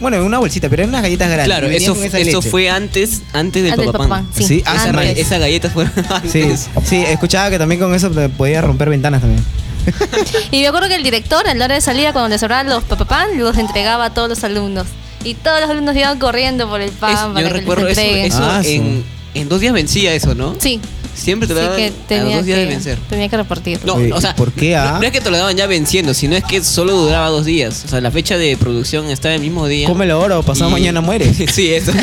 [0.00, 1.46] Bueno, en una bolsita, pero eran unas galletas grandes.
[1.46, 4.24] Claro, eso, eso fue antes, antes del Antes del papapán.
[4.26, 4.44] papapán, sí.
[4.44, 4.92] Sí, Esa, antes.
[4.94, 5.92] ma- esas galletas fueron
[6.30, 6.68] Sí, antes.
[6.84, 9.44] sí, escuchaba que también con eso podía romper ventanas también.
[10.50, 12.82] Y me acuerdo que el director, a la hora de salida, cuando les sobraban los
[12.84, 14.86] papapán, los entregaba a todos los alumnos.
[15.22, 17.98] Y todos los alumnos iban corriendo por el pan Es- para yo que recuerdo les
[17.98, 18.76] eso, eso Ah, sí.
[18.76, 19.04] en,
[19.34, 20.54] en dos días vencía eso, ¿no?
[20.58, 20.80] Sí,
[21.14, 22.98] Siempre te lo daban que a tenía los dos días que, de vencer.
[23.08, 23.80] tenía que repartir.
[23.84, 24.92] No, Oye, o sea, ¿por qué, ah?
[24.94, 27.44] no, no es que te lo daban ya venciendo, sino es que solo duraba dos
[27.44, 27.82] días.
[27.84, 29.86] O sea, la fecha de producción estaba el mismo día.
[29.86, 31.36] Cómelo ahora o pasado Y- mañana mueres.
[31.52, 31.92] sí, eso.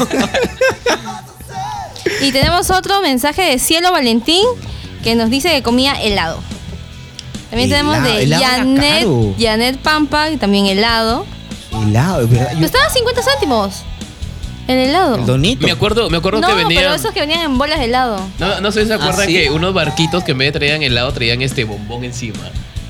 [2.21, 4.43] Y tenemos otro mensaje de Cielo Valentín
[5.03, 6.39] que nos dice que comía helado.
[7.49, 9.35] También tenemos Helado, de helado era Janet, caro.
[9.39, 11.25] Janet Pampa y también helado.
[11.71, 12.47] Helado, es ¿verdad?
[12.49, 13.83] Yo- Pero estaba a 50 céntimos.
[14.67, 15.15] El helado.
[15.15, 15.65] el donito.
[15.65, 16.83] Me acuerdo, me acuerdo no, que venían.
[16.83, 18.19] pero esos que venían en bolas de helado.
[18.39, 19.33] No, no sé si se acuerdan ¿sí?
[19.33, 22.39] que unos barquitos que en vez de traían helado traían este bombón encima.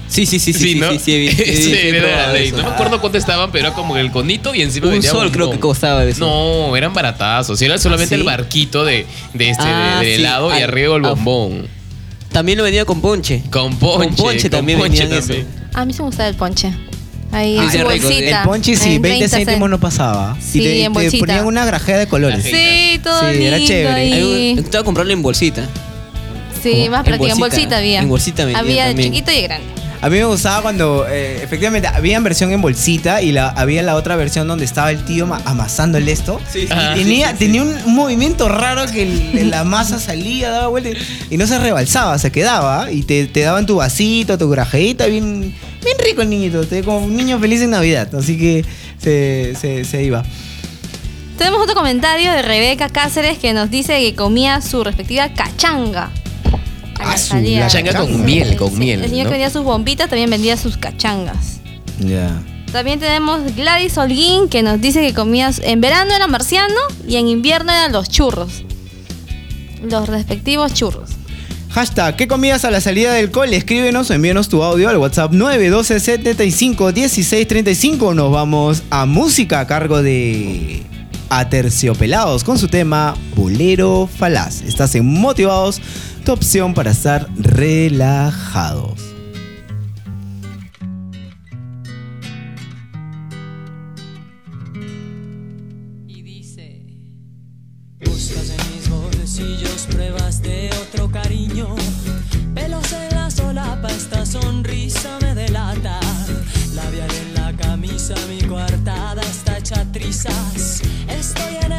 [0.09, 0.89] Sí, sí, sí, sí, sí, ¿no?
[0.91, 2.47] sí, sí, visto- he era la ley.
[2.47, 2.57] eso.
[2.57, 5.29] No me acuerdo cuánto estaban, pero era como el conito y encima Un venía sol
[5.31, 5.57] creo bombón.
[5.57, 6.25] que costaba eso.
[6.25, 7.61] No, eran baratazos.
[7.61, 8.21] Era solamente ¿Ah, sí?
[8.21, 10.21] el barquito de, de este Ah, de, de sí.
[10.21, 11.67] helado y Ah, arriba el ah, bombón.
[12.31, 13.43] También lo venía con ponche.
[13.51, 14.07] Con ponche.
[14.07, 15.27] Con ponche también ponche venían eso.
[15.27, 15.47] también.
[15.73, 16.73] A mí sí me gustaba el ponche.
[17.31, 18.41] Ahí Ah, en su bolsita.
[18.41, 20.37] El ponche sí, en 20 30 céntimos no pasaba.
[20.39, 21.25] Sí, y te, y en te bolsita.
[21.25, 22.43] ponían una grajea de colores.
[22.43, 24.13] Sí, todo Sí, era lindo chévere.
[24.13, 24.53] Ahí.
[24.55, 25.67] Me gustaba comprarlo en bolsita.
[26.63, 26.91] Sí, ¿Cómo?
[26.91, 27.33] más práctica.
[27.33, 27.77] En bolsita.
[27.77, 28.01] había.
[28.01, 29.11] En bolsita vendían Había de también.
[29.13, 29.65] chiquito y de grande.
[29.99, 33.95] A mí me gustaba cuando, eh, efectivamente, había versión en bolsita y la, había la
[33.95, 36.39] otra versión donde estaba el tío ma- amasando el esto.
[36.51, 40.67] Sí, sí, Ah, Y tenía, tenía un, movimiento raro que el- la masa salía, daba
[40.67, 40.97] vuelta y-
[41.31, 42.91] y no se rebalsaba, se quedaba.
[42.91, 45.53] Y te, te daban tu vasito, tu grajeita, bien,
[45.83, 46.65] bien rico el niñito.
[46.67, 48.13] Te, como un niño feliz en Navidad.
[48.13, 48.63] Así que
[49.01, 50.23] se, se, se iba.
[51.39, 56.11] Tenemos otro comentario de Rebeca Cáceres que nos dice que comía su respectiva cachanga.
[57.07, 59.03] La Ah, la Cachanga con miel, con Sí, miel.
[59.03, 59.29] El señor ¿no?
[59.31, 61.59] que vendía sus bombitas también vendía sus cachangas.
[61.99, 62.41] Ya.
[62.71, 66.75] También tenemos Gladys Holguín que nos dice que comía en verano era marciano
[67.07, 68.63] y en invierno eran los churros.
[69.81, 71.11] Los respectivos churros.
[71.69, 73.55] Hashtag, ¿qué comías a la salida del cole?
[73.55, 78.13] Escríbenos o envíanos tu audio al WhatsApp 912 75 16 35.
[78.13, 80.81] Nos vamos a música a cargo de
[81.29, 84.61] Aterciopelados con su tema Bolero Falaz.
[84.61, 85.81] Estás en Motivados,
[86.27, 88.99] perfecta opción para estar relajados.
[96.07, 96.83] Y dice,
[98.05, 101.75] buscas en mis bolsillos pruebas de otro cariño,
[102.53, 105.99] pelos en la solapa, esta sonrisa me delata,
[106.75, 111.76] labial en la camisa, mi coartada está hecha trizas, estoy en el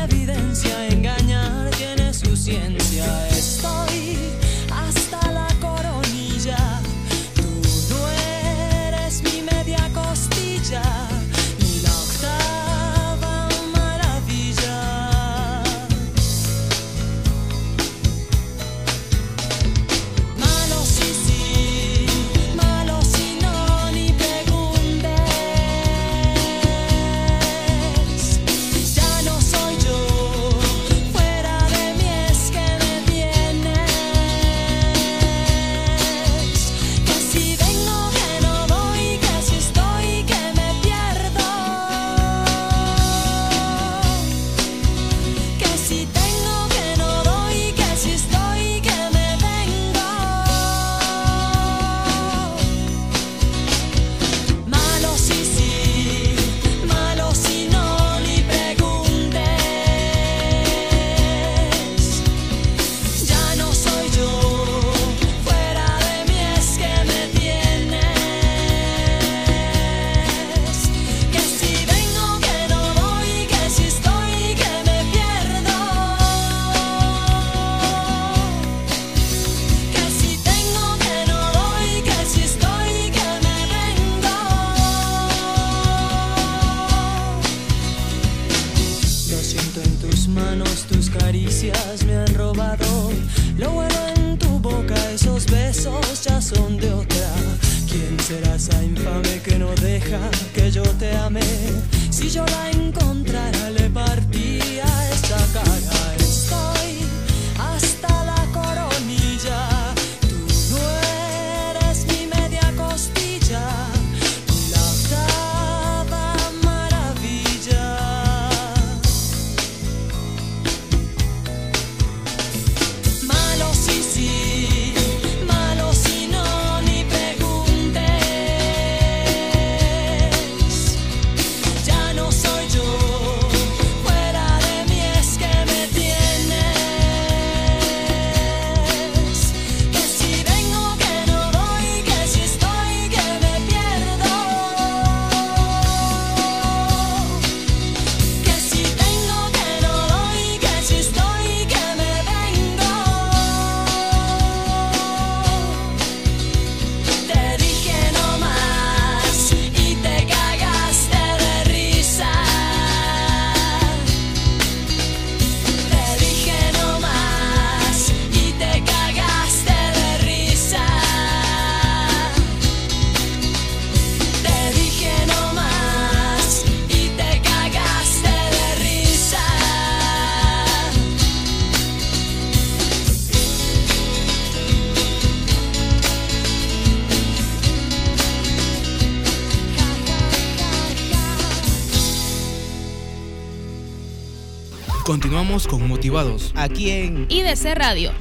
[195.08, 196.52] Continuamos con Motivados.
[196.54, 198.12] Aquí en IDC Radio.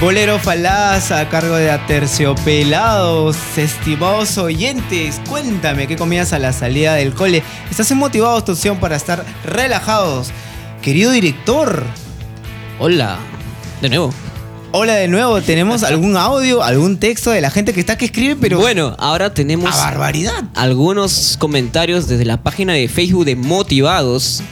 [0.00, 3.36] Bolero Falaz a cargo de Aterciopelados.
[3.56, 7.44] Estimados oyentes, cuéntame qué comías a la salida del cole.
[7.70, 10.32] ¿Estás en motivados tu opción para estar relajados?
[10.82, 12.03] Querido director.
[12.78, 13.18] Hola,
[13.80, 14.12] de nuevo.
[14.72, 18.36] Hola de nuevo, ¿tenemos algún audio, algún texto de la gente que está que escribe?
[18.36, 20.44] Pero Bueno, ahora tenemos ¡A barbaridad!
[20.54, 24.42] algunos comentarios desde la página de Facebook de Motivados.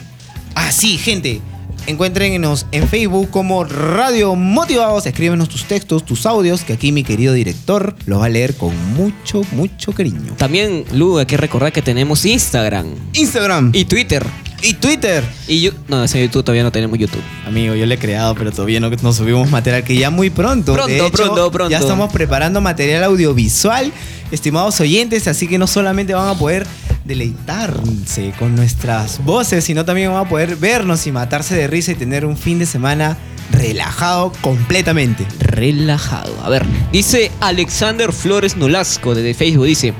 [0.55, 1.41] Ah, sí, gente.
[1.85, 5.05] Encuéntrenos en Facebook como Radio Motivados.
[5.05, 8.71] Escríbenos tus textos, tus audios, que aquí mi querido director los va a leer con
[8.93, 10.33] mucho, mucho cariño.
[10.37, 14.25] También, Lu, hay que recordar que tenemos Instagram Instagram y Twitter.
[14.63, 15.23] Y Twitter.
[15.47, 17.21] Y yo, no, ese YouTube todavía no tenemos YouTube.
[17.45, 20.73] Amigo, yo le he creado, pero todavía no nos subimos material que ya muy pronto.
[20.73, 21.71] Pronto, De hecho, pronto, pronto.
[21.71, 23.91] Ya estamos preparando material audiovisual,
[24.31, 26.65] estimados oyentes, así que no solamente van a poder
[27.03, 31.95] deleitarse con nuestras voces, sino también van a poder vernos y matarse de risa y
[31.95, 33.17] tener un fin de semana
[33.51, 35.27] relajado completamente.
[35.39, 36.33] Relajado.
[36.41, 39.93] A ver, dice Alexander Flores Nolasco desde Facebook, dice,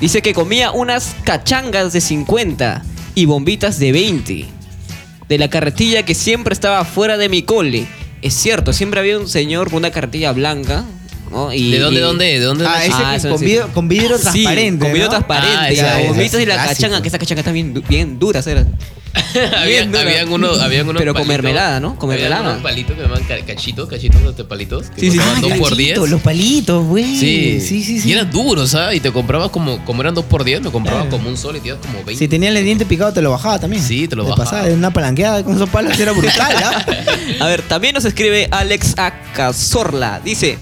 [0.00, 2.84] dice que comía unas cachangas de 50
[3.16, 4.44] y bombitas de 20
[5.28, 7.86] de la carretilla que siempre estaba fuera de mi cole.
[8.22, 10.84] Es cierto, siempre había un señor con una carretilla blanca.
[11.32, 11.52] ¿no?
[11.52, 12.66] Y, ¿De dónde, y- dónde, de dónde?
[12.68, 14.78] Ah, ese que eso con, vidrio, con vidrio Sí, transparente.
[14.84, 15.10] con vidrio ¿no?
[15.10, 15.56] transparente.
[15.58, 16.74] Ah, y las bombitas ese y la clásico.
[16.74, 18.46] cachanga, que esa cachanga está bien, du- bien duras.
[18.46, 18.64] Era.
[19.58, 21.96] habían, habían uno, habían unos Pero con palitos- mermelada, ¿no?
[21.98, 22.50] Con mermelada.
[22.50, 24.90] unos palitos que llaman ca- cachitos, cachitos de palitos.
[24.90, 25.92] Que Sí, sí, sí.
[25.96, 27.04] por Los palitos, güey.
[27.18, 27.60] Sí.
[27.60, 28.00] sí, sí.
[28.00, 28.08] sí.
[28.08, 28.96] Y eran duros, ¿sabes?
[28.96, 31.16] Y te comprabas como, como eran dos por diez, me comprabas Claro.
[31.18, 32.16] como un sol y te ibas como 20.
[32.16, 33.82] Si tenías el diente picado, te lo bajaba también.
[33.82, 34.44] Sí, te lo Te bajaba.
[34.50, 36.84] pasaba de una palanqueada con esos palos, era brutal, ¿ah?
[37.40, 39.12] A ver, también nos escribe Alex A.
[39.34, 40.20] Cazorla.
[40.24, 40.58] Dice.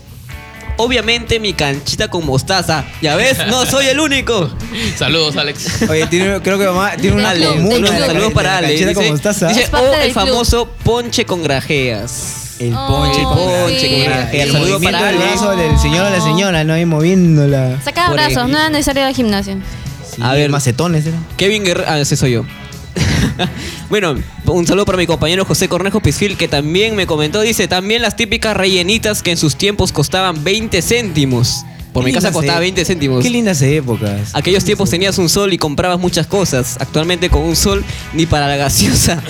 [0.76, 2.84] Obviamente mi canchita con mostaza.
[3.00, 4.50] Ya ves, no soy el único.
[4.98, 5.82] Saludos, Alex.
[5.88, 8.68] Oye, tiene- creo que mamá tiene una Ale, común, unos saludos para Ale.
[8.68, 9.48] canchita Dice, con mostaza.
[9.48, 10.14] dice, Es parte "Oh, el club".
[10.14, 12.56] famoso ponche con grajeas.
[12.58, 13.86] El Oh, ponche con ponche sí.
[13.88, 14.46] con El grajeas.
[14.48, 15.30] Saludos movimiento para del Ale.
[15.30, 16.72] brazo del señor o la señora, ¿no?
[16.74, 17.80] Ahí moviéndola.
[17.84, 19.56] Saca brazos, no era necesario ir al gimnasio.
[20.08, 20.50] Sí, A ver.
[20.50, 21.16] macetones, ¿era?
[21.36, 21.88] Kevin Guerrero.
[21.90, 22.44] Ah, ese soy yo.
[23.90, 24.16] bueno,
[24.46, 27.40] un saludo para mi compañero José Cornejo Pisfil, que también me comentó.
[27.40, 31.64] Dice: También las típicas rellenitas que en sus tiempos costaban 20 céntimos.
[31.92, 33.22] Por Qué mi casa costaba e- 20 céntimos.
[33.22, 34.30] Qué lindas épocas.
[34.32, 36.76] Aquellos tiempos tenías un sol y comprabas muchas cosas.
[36.80, 39.22] Actualmente con un sol ni para la gaseosa.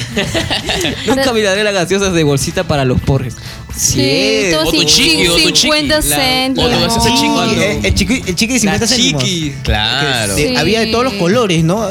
[1.07, 3.37] Nunca miraré las gaseosas de bolsita para los porres.
[3.77, 6.09] Sí, todo O tu chiqui, o tu 50 chiqui.
[6.09, 6.71] La- céntimos.
[6.71, 7.61] o tu gaseosa Sí, chiqui.
[7.61, 9.25] eh, el chiqui, el chiqui de 50 La céntimos.
[9.25, 9.55] chiqui.
[9.63, 10.35] Claro.
[10.37, 10.57] Sí.
[10.57, 11.91] Había de todos los colores, ¿no?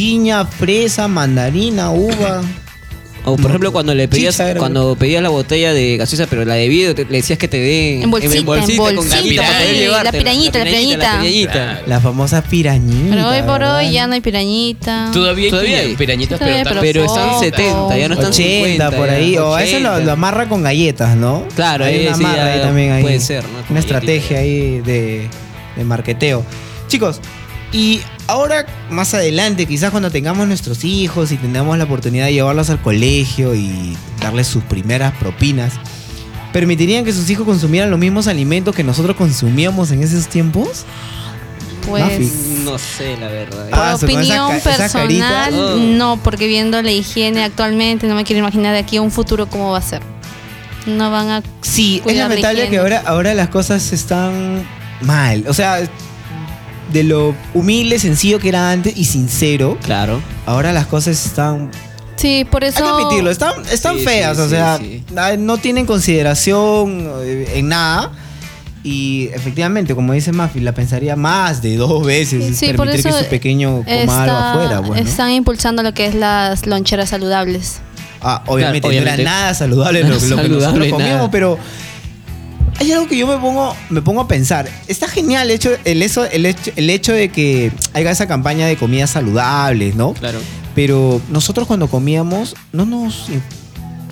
[0.00, 2.42] Piña, fresa, mandarina, uva.
[3.24, 6.44] O por ejemplo cuando le pedías Chicha era- cuando pedías la botella de gaseosa pero
[6.44, 9.42] la de vidrio te- le decías que te den En bolsita, en con bolsita, gallita
[9.42, 10.98] para poder sí, llevarte la pirañita, la pirañita.
[10.98, 11.52] la pirañita.
[11.52, 11.80] Claro.
[11.86, 13.16] La famosa pirañita.
[13.16, 13.76] Pero hoy por ¿verdad?
[13.78, 15.10] hoy ya no hay pirañita.
[15.14, 15.96] Todavía hay Todavía hay.
[15.96, 17.40] pirañitas, Sí, pero, todavía, tan- Pero están poco.
[17.40, 18.90] 70, ya no están 80 50.
[18.90, 19.38] por ya, ahí.
[19.38, 20.04] O a eso lo, 80.
[20.04, 21.48] lo amarra con galletas, ¿no?
[21.56, 23.02] Claro, hay ahí una sí amarra ya ahí también ahí.
[23.02, 23.60] puede ser, ¿no?
[23.62, 25.26] Con Una estrategia ahí de,
[25.74, 26.44] de marqueteo.
[26.86, 27.20] Chicos,
[27.72, 32.70] y ahora más adelante, quizás cuando tengamos nuestros hijos y tengamos la oportunidad de llevarlos
[32.70, 35.74] al colegio y darles sus primeras propinas,
[36.52, 40.84] ¿permitirían que sus hijos consumieran los mismos alimentos que nosotros consumíamos en esos tiempos?
[41.86, 42.02] Pues.
[42.04, 42.32] Mafi.
[42.64, 43.70] No sé, la verdad.
[43.70, 45.76] Por Ah, esa opinión esa personal, Oh.
[45.76, 49.46] no, porque viendo la higiene actualmente, no me quiero imaginar de aquí a un futuro
[49.48, 50.02] cómo va a ser.
[50.86, 51.42] No van a.
[51.62, 54.64] Sí, es Cuidar la lamentable que ahora, ahora las cosas están
[55.00, 55.44] mal.
[55.48, 55.88] O sea,
[56.92, 60.20] de lo humilde, sencillo que era antes y sincero, Claro.
[60.46, 61.70] ahora las cosas están...
[62.16, 62.78] Sí, por eso.
[62.78, 64.36] Hay que admitirlo, están, están Sí, feas.
[64.36, 65.04] sí, o sí, sea, sí.
[65.38, 68.10] no tienen consideración eh, en nada.
[68.82, 73.18] Y efectivamente, como dice Mafi, la pensaría más de dos veces Sí, por permitir eso
[73.18, 74.80] que su pequeño coma algo afuera.
[74.80, 75.02] Bueno.
[75.08, 77.80] Están impulsando lo que es las loncheras saludables.
[78.22, 79.22] Ah, obviamente, Claro, obviamente.
[79.24, 81.30] no era nada saludable lo, Nada lo que saludable, nosotros comíamos, nada.
[81.30, 81.58] pero
[82.78, 84.68] hay algo que yo me pongo, me pongo a pensar.
[84.86, 88.66] Está genial el hecho, el, eso, el, hecho, el hecho de que haya esa campaña
[88.66, 90.12] de comidas saludables, ¿no?
[90.14, 90.40] Claro.
[90.74, 93.28] Pero nosotros cuando comíamos, no nos...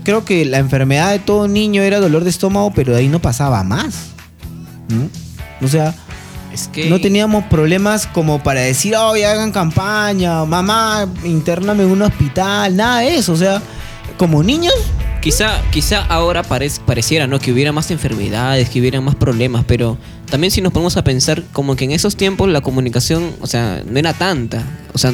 [0.02, 3.20] Creo que la enfermedad de todo niño era dolor de estómago, pero de ahí no
[3.20, 4.14] pasaba más.
[4.88, 5.08] ¿no?
[5.64, 5.94] O sea,
[6.52, 11.90] Es que no teníamos problemas como para decir, oh, ya hagan campaña, mamá, intername en
[11.90, 13.32] un hospital, nada de eso.
[13.32, 13.62] O sea,
[14.18, 14.74] como niños,
[15.24, 17.38] Quizá, quizá ahora parec- pareciera, ¿no?
[17.40, 19.96] Que hubiera más enfermedades, que hubiera más problemas, pero
[20.30, 23.82] también si nos ponemos a pensar como que en esos tiempos la comunicación, o sea,
[23.88, 24.62] no era tanta.
[24.92, 25.12] O sea,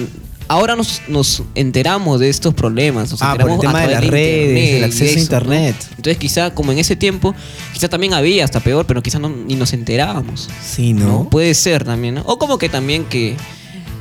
[0.48, 3.12] ahora nos, nos enteramos de estos problemas.
[3.12, 5.76] Nos Ah, por el tema de las redes, internet del y acceso a internet.
[5.90, 7.32] Entonces quizá como en ese tiempo,
[7.72, 10.48] quizá también había hasta peor, pero quizá no, ni nos enterábamos.
[10.60, 11.28] sí, ¿no?
[11.30, 12.22] Puede ser también, ¿no?
[12.22, 13.36] O como que también que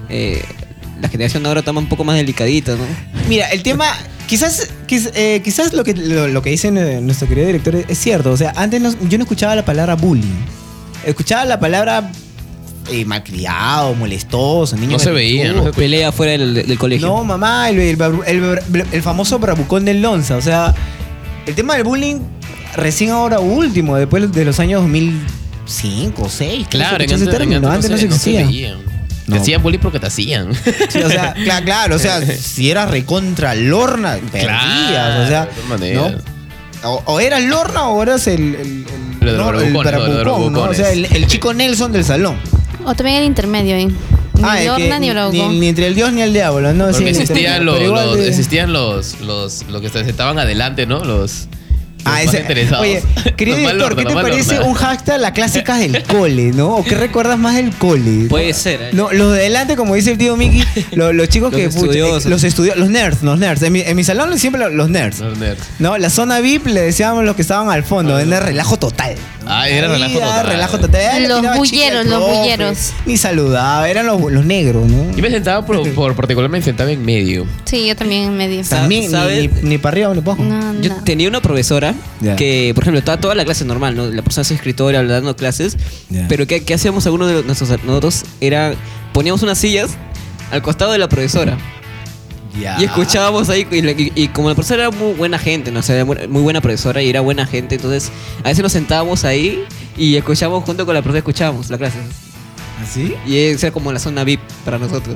[0.10, 0.42] eh,
[1.02, 2.84] la generación ahora está un poco más delicadita, ¿no?
[3.28, 3.86] Mira, el tema,
[4.28, 7.86] quizás, quiz- eh, quizás lo que, lo, lo que dice eh, nuestro querido director es,
[7.88, 8.32] es cierto.
[8.32, 10.46] O sea, antes no- yo no escuchaba la palabra bullying.
[11.06, 12.12] Escuchaba la palabra
[12.92, 14.94] eh, malcriado, molestoso, niño.
[14.94, 15.72] No se veía, ¿no?
[15.72, 17.08] Pelea fuera del, del colegio.
[17.08, 20.36] No, mamá, el, el, famoso bravucón del Lonza.
[20.38, 20.74] O sea,
[21.46, 22.18] el tema del bullying
[22.76, 26.68] recién ahora último, después de los años 2005 o 2006.
[26.70, 27.58] Claro, en ese antes, en término.
[27.70, 28.46] antes Antes no se existía.
[28.46, 28.89] veían.
[29.30, 29.36] No.
[29.36, 30.54] Te hacían bullying porque te hacían.
[30.54, 35.50] Sí, o sea, cla- claro, o sea, si eras recontra Lorna, perdías, o sea,
[35.80, 35.94] de.
[35.94, 36.12] ¿no?
[36.84, 38.86] O, o eras Lorna o eras el, el,
[39.22, 39.38] el,
[40.52, 40.62] no.
[40.62, 42.38] O sea, el, el chico Nelson del salón.
[42.86, 43.86] O también el intermedio ahí.
[43.88, 43.96] Ni
[44.42, 45.60] Ah, que Lorna ni ni, Bravucón.
[45.60, 46.88] ni entre el dios ni el diablo, ¿no?
[46.90, 51.04] Porque existían, los, los- existían los, los, los que se estaban adelante, ¿no?
[51.04, 51.48] Los
[52.06, 52.46] Ah, ese,
[52.80, 53.04] oye,
[53.36, 56.76] querido director, ¿qué te parece un hashtag la clásica del cole, ¿no?
[56.78, 58.28] ¿O qué recuerdas más del cole?
[58.30, 58.90] Puede ser, ¿eh?
[58.94, 61.68] No, los de adelante, como dice el tío Mickey, lo- los, chicos Los que...
[61.70, 62.26] pucha, estudiosos.
[62.26, 63.62] los estudios, los nerds, los nerds.
[63.64, 65.20] En mi, en mi salón siempre lo- los nerds.
[65.20, 65.62] Los nerds.
[65.80, 69.16] No, la zona VIP le decíamos los que estaban al fondo, era relajo total.
[69.46, 70.48] Ah, era relajo ah, total.
[70.48, 71.28] relajo total.
[71.28, 72.94] Los bulleros, los bulleros.
[73.06, 75.12] Ni saludaba, eran los, los negros, ¿no?
[75.16, 77.46] Yo me sentaba por, por particular, me sentaba en medio.
[77.66, 78.64] Sí, yo también en medio.
[78.64, 79.50] También, ni, ¿sabes?
[79.64, 80.44] ni, ni para arriba ni para abajo.
[80.44, 81.89] No, Yo tenía una profesora
[82.22, 82.36] Ya.
[82.36, 84.08] que, por ejemplo, estaba toda la clase normal, ¿no?
[84.08, 85.78] La persona es escritora, dando clases.
[86.10, 86.26] Ya.
[86.28, 88.24] Pero ¿qué, qué hacíamos algunos de los- nuestros nosotros?
[88.42, 88.74] Era,
[89.14, 89.92] poníamos unas sillas
[90.52, 91.58] al costado de la profesora.
[92.60, 92.78] Ya.
[92.82, 95.80] Y escuchábamos ahí, y, y- y como la profesora era muy buena gente, ¿no?
[95.82, 98.12] O sea, era muy buena profesora y era buena gente, entonces
[98.44, 99.64] a veces nos sentábamos ahí
[99.96, 102.00] y escuchábamos junto con la profesora, escuchábamos la clase.
[102.84, 103.14] ¿Así?
[103.28, 105.16] Y esa era como la zona VIP para nosotros.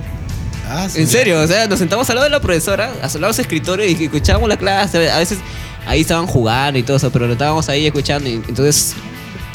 [0.69, 1.01] Ah, sí.
[1.01, 3.39] En serio, o sea, nos sentamos al lado de la profesora, al lado de los
[3.39, 5.09] escritores y escuchábamos la clase.
[5.11, 5.39] A veces
[5.85, 8.30] ahí estaban jugando y todo eso, pero estábamos ahí escuchando.
[8.30, 8.95] Y, entonces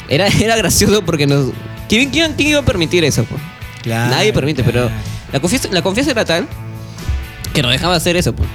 [0.07, 1.51] era, era gracioso porque nos.
[1.87, 3.23] ¿Quién, quién- quién iba a permitir eso?
[3.25, 3.41] pues?
[3.83, 4.89] Claro, Nadie permite, pero
[5.31, 6.47] la confianza, la confianza era tal
[7.53, 8.33] que nos dejaba hacer eso.
[8.35, 8.47] Pues.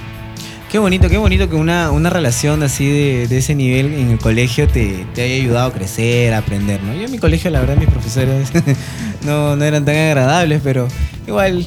[0.71, 4.17] Qué bonito, qué bonito que una, una relación así de, de ese nivel en el
[4.19, 6.93] colegio te, te haya ayudado a crecer, a aprender, ¿no?
[6.93, 8.49] Yo en mi colegio, la verdad, mis profesores
[9.23, 10.87] no, no eran tan agradables, pero
[11.27, 11.65] igual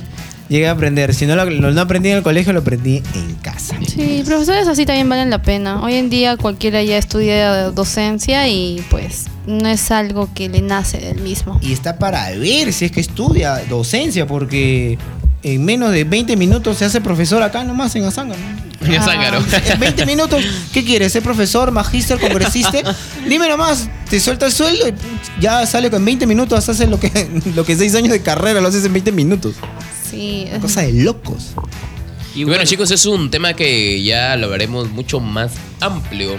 [0.49, 1.15] llegué a aprender.
[1.15, 3.77] Si no lo, lo- no aprendí en el colegio, lo aprendí en casa.
[3.87, 5.83] Sí, profesores así también valen la pena.
[5.83, 10.99] Hoy en día cualquiera ya estudia docencia y pues no es algo que le nace
[10.99, 11.59] del mismo.
[11.63, 14.99] Y está para ver si es que estudia docencia, porque
[15.43, 18.35] en menos de 20 minutos se hace profesor acá nomás en Azanga.
[18.37, 18.69] ¿no?
[18.95, 19.39] En Zángaro.
[19.73, 20.43] En 20 minutos,
[20.73, 21.13] ¿qué quieres?
[21.13, 22.79] ¿Ser profesor, magíster, congresista?
[23.29, 24.95] Dime nomás, te suelta el sueldo y
[25.41, 27.11] ya sale con 20 minutos, haces lo que,
[27.57, 29.55] lo que 6 años de carrera lo haces en 20 minutos.
[30.11, 30.47] Sí.
[30.61, 31.53] Cosa de locos.
[32.35, 36.37] Y bueno, chicos, es un tema que ya lo veremos mucho más amplio.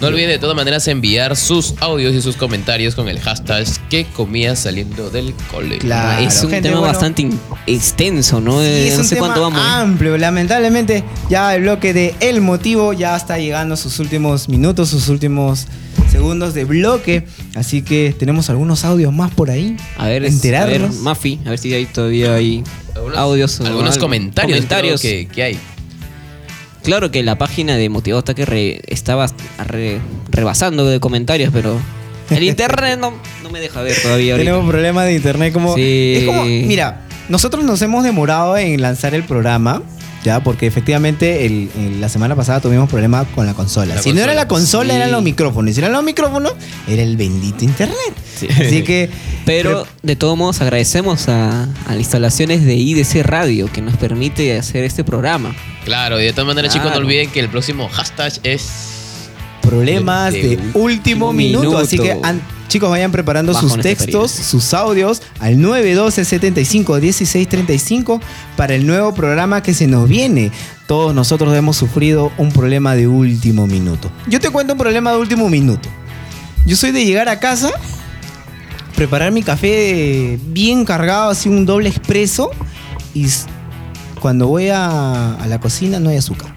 [0.00, 4.04] No olviden de todas maneras enviar sus audios y sus comentarios con el hashtag que
[4.06, 5.78] comía saliendo del cole.
[5.78, 6.92] Claro, es un gente, tema bueno.
[6.92, 7.28] bastante
[7.66, 8.60] extenso, ¿no?
[8.60, 9.60] Sí, Eh, es no un sé tema cuánto vamos.
[9.60, 10.16] amplio.
[10.16, 15.08] Lamentablemente, ya el bloque de El Motivo ya está llegando a sus últimos minutos, sus
[15.08, 15.66] últimos
[16.12, 17.26] segundos de bloque.
[17.56, 19.76] Así que tenemos algunos audios más por ahí.
[19.96, 20.90] A ver, a enterarnos.
[20.94, 22.62] ver, Mafi, a ver si hay todavía hay
[22.94, 23.60] Algunos- audios.
[23.60, 24.04] o Algunos algo.
[24.06, 25.00] comentarios, comentarios.
[25.00, 25.58] creo que, que hay.
[26.82, 29.26] Claro que la página de Motivado está que re- estaba
[29.66, 29.98] re-
[30.30, 31.78] rebasando de comentarios, pero
[32.30, 34.34] el internet no, no me deja ver todavía.
[34.34, 34.50] ahorita.
[34.50, 35.74] Tenemos problemas de internet como...
[35.74, 36.14] Sí.
[36.18, 39.82] Es como, mira, nosotros nos hemos demorado en lanzar el programa,
[40.24, 43.94] ya, porque efectivamente el- el- la semana pasada tuvimos problemas con la consola.
[43.96, 44.96] La si no era la consola, Sí.
[44.96, 45.70] eran los micrófonos.
[45.70, 46.54] Y si eran los micrófonos,
[46.88, 47.96] era el bendito internet.
[48.60, 49.10] Así que...
[49.44, 54.56] Pero de todos modos agradecemos a, a las instalaciones de IDC Radio que nos permite
[54.58, 55.54] hacer este programa.
[55.88, 58.68] Claro, y de todas maneras, chicos, no olviden que el próximo hashtag es.
[59.62, 61.60] problemas De- último minuto.
[61.60, 61.78] minuto.
[61.78, 62.14] Así que
[62.68, 68.20] chicos vayan preparando Bajo sus nuestra textos, sus audios al 912 75 16 35
[68.56, 70.52] para el nuevo programa que se nos viene.
[70.86, 74.10] Todos nosotros hemos sufrido un problema de último minuto.
[74.26, 75.88] Yo te cuento un problema de último minuto.
[76.66, 77.70] Yo soy de llegar a casa,
[78.94, 82.50] preparar mi café bien cargado, así un doble expreso,
[83.14, 83.26] y
[84.20, 86.54] cuando voy a, a la cocina no hay azúcar.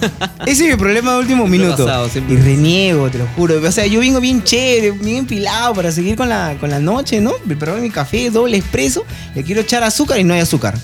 [0.46, 1.84] Ese es mi problema de último minuto.
[1.86, 3.60] pasado, y reniego, te lo juro.
[3.66, 7.20] O sea, yo vengo bien chévere, bien empilado para seguir con la, con la noche,
[7.20, 7.32] ¿no?
[7.46, 9.04] Preparar mi café, doble expreso.
[9.34, 10.74] Le quiero echar azúcar y no hay azúcar.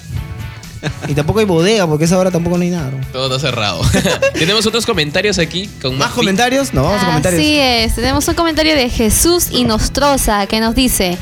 [1.08, 2.90] Y tampoco hay bodega, porque a esa hora tampoco no hay nada.
[2.90, 3.06] ¿no?
[3.12, 3.82] Todo está cerrado.
[4.32, 6.20] Tenemos otros comentarios aquí con ¿Más Mafi.
[6.20, 6.72] comentarios?
[6.72, 7.40] No, vamos a comentarios.
[7.40, 11.18] Así es, tenemos un comentario de Jesús Inostroza que nos dice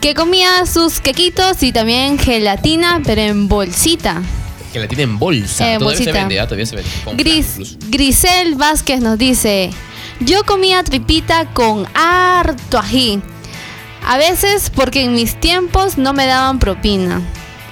[0.00, 4.22] que comía sus quequitos y también gelatina, pero en bolsita.
[4.72, 5.74] Que la tiene en bolsa.
[5.74, 6.12] Eh, todavía se bolsita.
[6.12, 6.90] vende, ah, todavía se vende.
[7.04, 7.76] Con Gris.
[7.88, 9.70] Grisel Vázquez nos dice,
[10.20, 13.20] yo comía tripita con harto ají.
[14.06, 17.20] A veces porque en mis tiempos no me daban propina.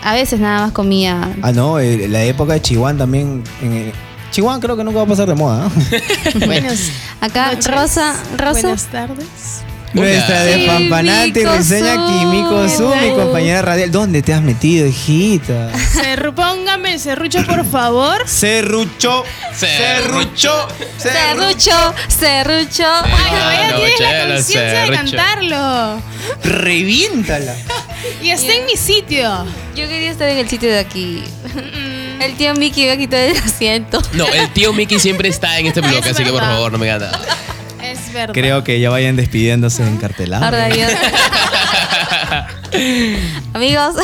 [0.03, 1.35] A veces nada más comía.
[1.41, 3.43] Ah, no, eh, la época de Chihuahua también.
[3.63, 3.93] En,
[4.31, 5.71] Chihuahua creo que nunca va a pasar de moda.
[5.71, 6.47] ¿no?
[6.47, 6.91] Buenos
[7.21, 7.67] Acá noches.
[7.67, 8.61] Rosa, Rosa.
[8.61, 9.63] Buenas tardes.
[9.93, 12.07] Nuestra Kimiko reseña Su.
[12.07, 13.91] Kimiko Su, mi compañera radial.
[13.91, 15.73] ¿Dónde te has metido, hijita?
[15.95, 18.29] Cerru- póngame el serrucho, por favor.
[18.29, 19.25] Serrucho,
[19.55, 22.85] serrucho, Serrucho, serrucho.
[22.87, 26.03] Ay, pero ella no, tiene la conciencia de cantarlo.
[26.45, 27.55] Reviéntala.
[28.23, 29.45] Y está en mi sitio.
[29.75, 31.23] Yo quería estar en el sitio de aquí.
[32.21, 34.01] El tío Mickey iba a quitar el asiento.
[34.13, 36.87] No, el tío Mickey siempre está en este bloque, así que por favor, no me
[36.87, 37.11] gana.
[37.93, 38.35] Es verdad.
[38.35, 40.45] Creo que ya vayan despidiéndose en cartelado.
[40.45, 40.87] Ahora yo-
[43.55, 43.97] Amigos,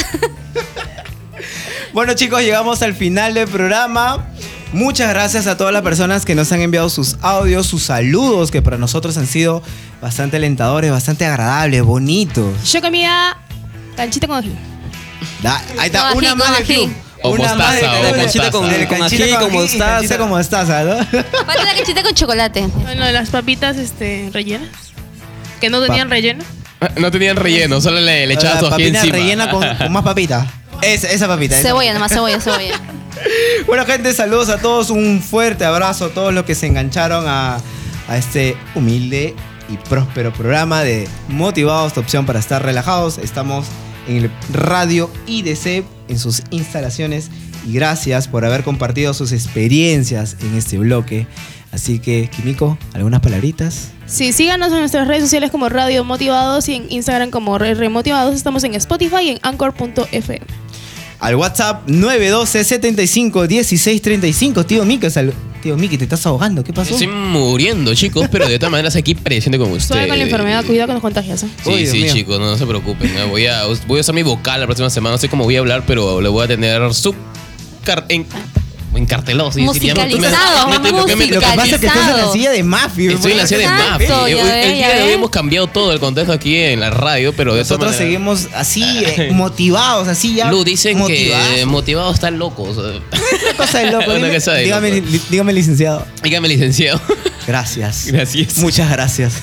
[1.93, 4.27] Bueno chicos, llegamos al final del programa.
[4.73, 8.63] Muchas gracias a todas las personas que nos han enviado sus audios, sus saludos, que
[8.63, 9.63] para nosotros han sido
[10.01, 12.73] bastante alentadores, bastante agradables, bonitos.
[12.73, 13.37] Yo comía
[13.97, 14.53] canchita con ají.
[15.43, 16.93] Da- ahí está, una ají, más de ají.
[17.27, 17.91] O Una mostaza, club.
[18.11, 19.85] o canchita con- con canchita ají, con con ají y mostaza.
[19.95, 20.97] canchita con mostaza, ¿no?
[21.47, 22.67] falta la cachita con chocolate.
[22.83, 24.69] Bueno, las papitas este, rellenas.
[25.61, 26.45] Que no tenían relleno.
[26.99, 29.17] No tenían relleno, solo le, le echabas La su ají papita encima.
[29.17, 30.47] rellena con, con más papita.
[30.83, 31.55] Esa, esa papita.
[31.59, 32.79] esa Cebolla, nomás cebolla, cebolla.
[33.67, 34.91] Bueno, gente, saludos a todos.
[34.91, 37.57] Un fuerte abrazo a todos los que se engancharon a,
[38.07, 39.35] a este humilde
[39.71, 43.17] y próspero programa de Motivados, tu opción para estar relajados.
[43.17, 43.65] Estamos
[44.09, 47.31] en el radio IDC en sus instalaciones
[47.67, 51.27] y gracias por haber compartido sus experiencias en este bloque.
[51.73, 53.89] Así que, Kimiko, ¿algunas palabritas?
[54.07, 58.35] Sí, síganos en nuestras redes sociales como Radio Motivados y en Instagram como Re Remotivados.
[58.35, 60.41] Estamos en Spotify y en Anchor.fm.
[61.21, 64.67] Al WhatsApp 912 75 16 35.
[64.67, 65.33] Tío Miki, sal-
[65.65, 66.63] tío Miki, te estás ahogando.
[66.63, 66.93] ¿Qué pasó?
[66.93, 69.87] Estoy muriendo, chicos, pero de todas maneras aquí presente con ustedes.
[69.87, 71.43] Suave con la enfermedad, cuidado que nos contagias.
[71.43, 71.49] ¿eh?
[71.65, 72.13] Sí, Uy, sí, mío.
[72.13, 73.13] chicos, no, no se preocupen.
[73.15, 73.29] ¿no?
[73.29, 75.15] Voy, a, voy a usar mi vocal la próxima semana.
[75.15, 77.15] No sé cómo voy a hablar, pero le voy a tener su.
[77.83, 78.27] car- en,
[78.97, 79.51] encartelado.
[79.53, 79.95] sí, diría.
[79.95, 83.11] Musicalizado, Me- me- me- Lo que pasa es que estás en la silla de Mafia.
[83.13, 85.67] Estoy en la silla de ya Hoy- ve, El ya día de hoy hemos cambiado
[85.67, 90.09] todo el contexto aquí en la radio, pero de Nosotros maneras- seguimos así, eh, motivados,
[90.09, 90.51] así ya.
[90.51, 91.49] Lu, dicen motivados.
[91.55, 92.77] que motivados están locos.
[92.77, 92.93] Una
[93.57, 94.13] cosa de loco.
[94.15, 95.09] Dime- cosa de dígame, loco.
[95.31, 96.07] dígame, licenciado.
[96.23, 97.01] Dígame, licenciado.
[97.47, 98.07] Gracias.
[98.07, 98.57] Gracias.
[98.59, 99.35] Muchas gracias.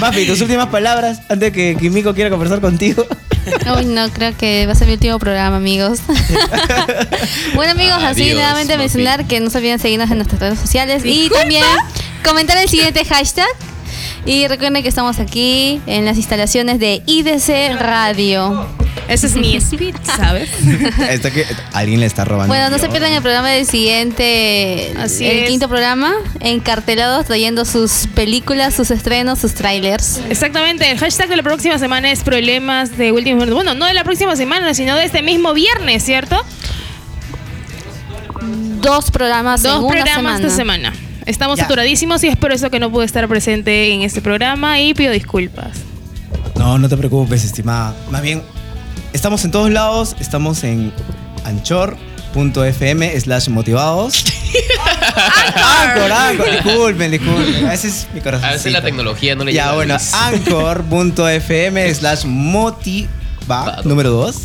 [0.00, 3.04] Mafi, tus últimas palabras antes que Kimiko quiera conversar contigo.
[3.76, 6.00] Uy, no, creo que va a ser mi último programa, amigos.
[7.54, 11.02] bueno, amigos, así Adiós, nuevamente mencionar que no se olviden seguirnos en nuestras redes sociales
[11.04, 11.64] y también
[12.24, 13.48] comentar el siguiente hashtag.
[14.28, 18.66] Y recuerden que estamos aquí en las instalaciones de IDC Radio.
[19.08, 20.50] Ese es mi speed, ¿sabes?
[21.08, 22.48] Está que alguien le está robando.
[22.52, 25.48] Bueno, no se pierdan el programa del siguiente, Así el es.
[25.48, 30.20] quinto programa, encartelados trayendo sus películas, sus estrenos, sus trailers.
[30.28, 33.54] Exactamente, el hashtag de la próxima semana es problemas de último minuto.
[33.54, 36.36] Bueno, no de la próxima semana, sino de este mismo viernes, ¿cierto?
[38.82, 40.36] Dos programas en Dos una programas semana.
[40.38, 40.92] esta semana.
[41.28, 41.64] Estamos Ya.
[41.64, 45.12] saturadísimos y es por eso que no pude estar presente en este programa y pido
[45.12, 45.72] disculpas.
[46.56, 47.94] No, no te preocupes, estimada.
[48.10, 48.42] Más bien,
[49.12, 50.16] estamos en todos lados.
[50.20, 50.92] Estamos en
[51.44, 54.24] anchor.fm slash motivados.
[55.54, 56.50] Anchor, Anchor.
[56.50, 57.66] Disculpen, disculpen.
[57.66, 58.48] A veces mi corazón.
[58.48, 59.74] A veces la tecnología no le Ya, llega.
[59.76, 60.14] bueno, Luis.
[60.14, 63.08] anchor.fm slash motiva
[63.84, 64.36] número 2.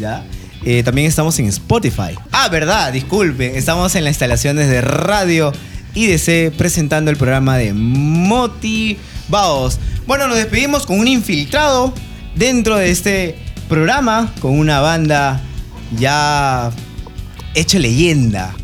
[0.00, 0.24] Ya.
[0.64, 2.18] Eh, también estamos en Spotify.
[2.32, 3.54] Ah, verdad, disculpen.
[3.54, 5.52] Estamos en las instalaciones de Radio
[5.98, 9.00] IDC presentando el programa de Motivados.
[10.06, 11.92] Bueno, nos despedimos con un infiltrado
[12.36, 13.36] dentro de este
[13.68, 15.40] programa, con una banda
[15.96, 16.70] ya
[17.54, 18.54] hecha leyenda.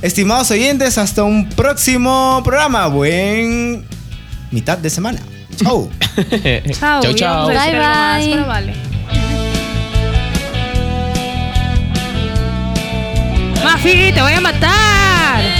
[0.00, 2.86] Estimados oyentes, hasta un próximo programa.
[2.86, 3.84] Buen
[4.50, 5.18] mitad de semana.
[5.56, 5.90] Chau.
[6.80, 7.48] Chau, chau.
[7.48, 8.30] decir Bye, más, bye.
[8.32, 8.74] pero vale.
[13.64, 15.59] Mafi, te voy a matar.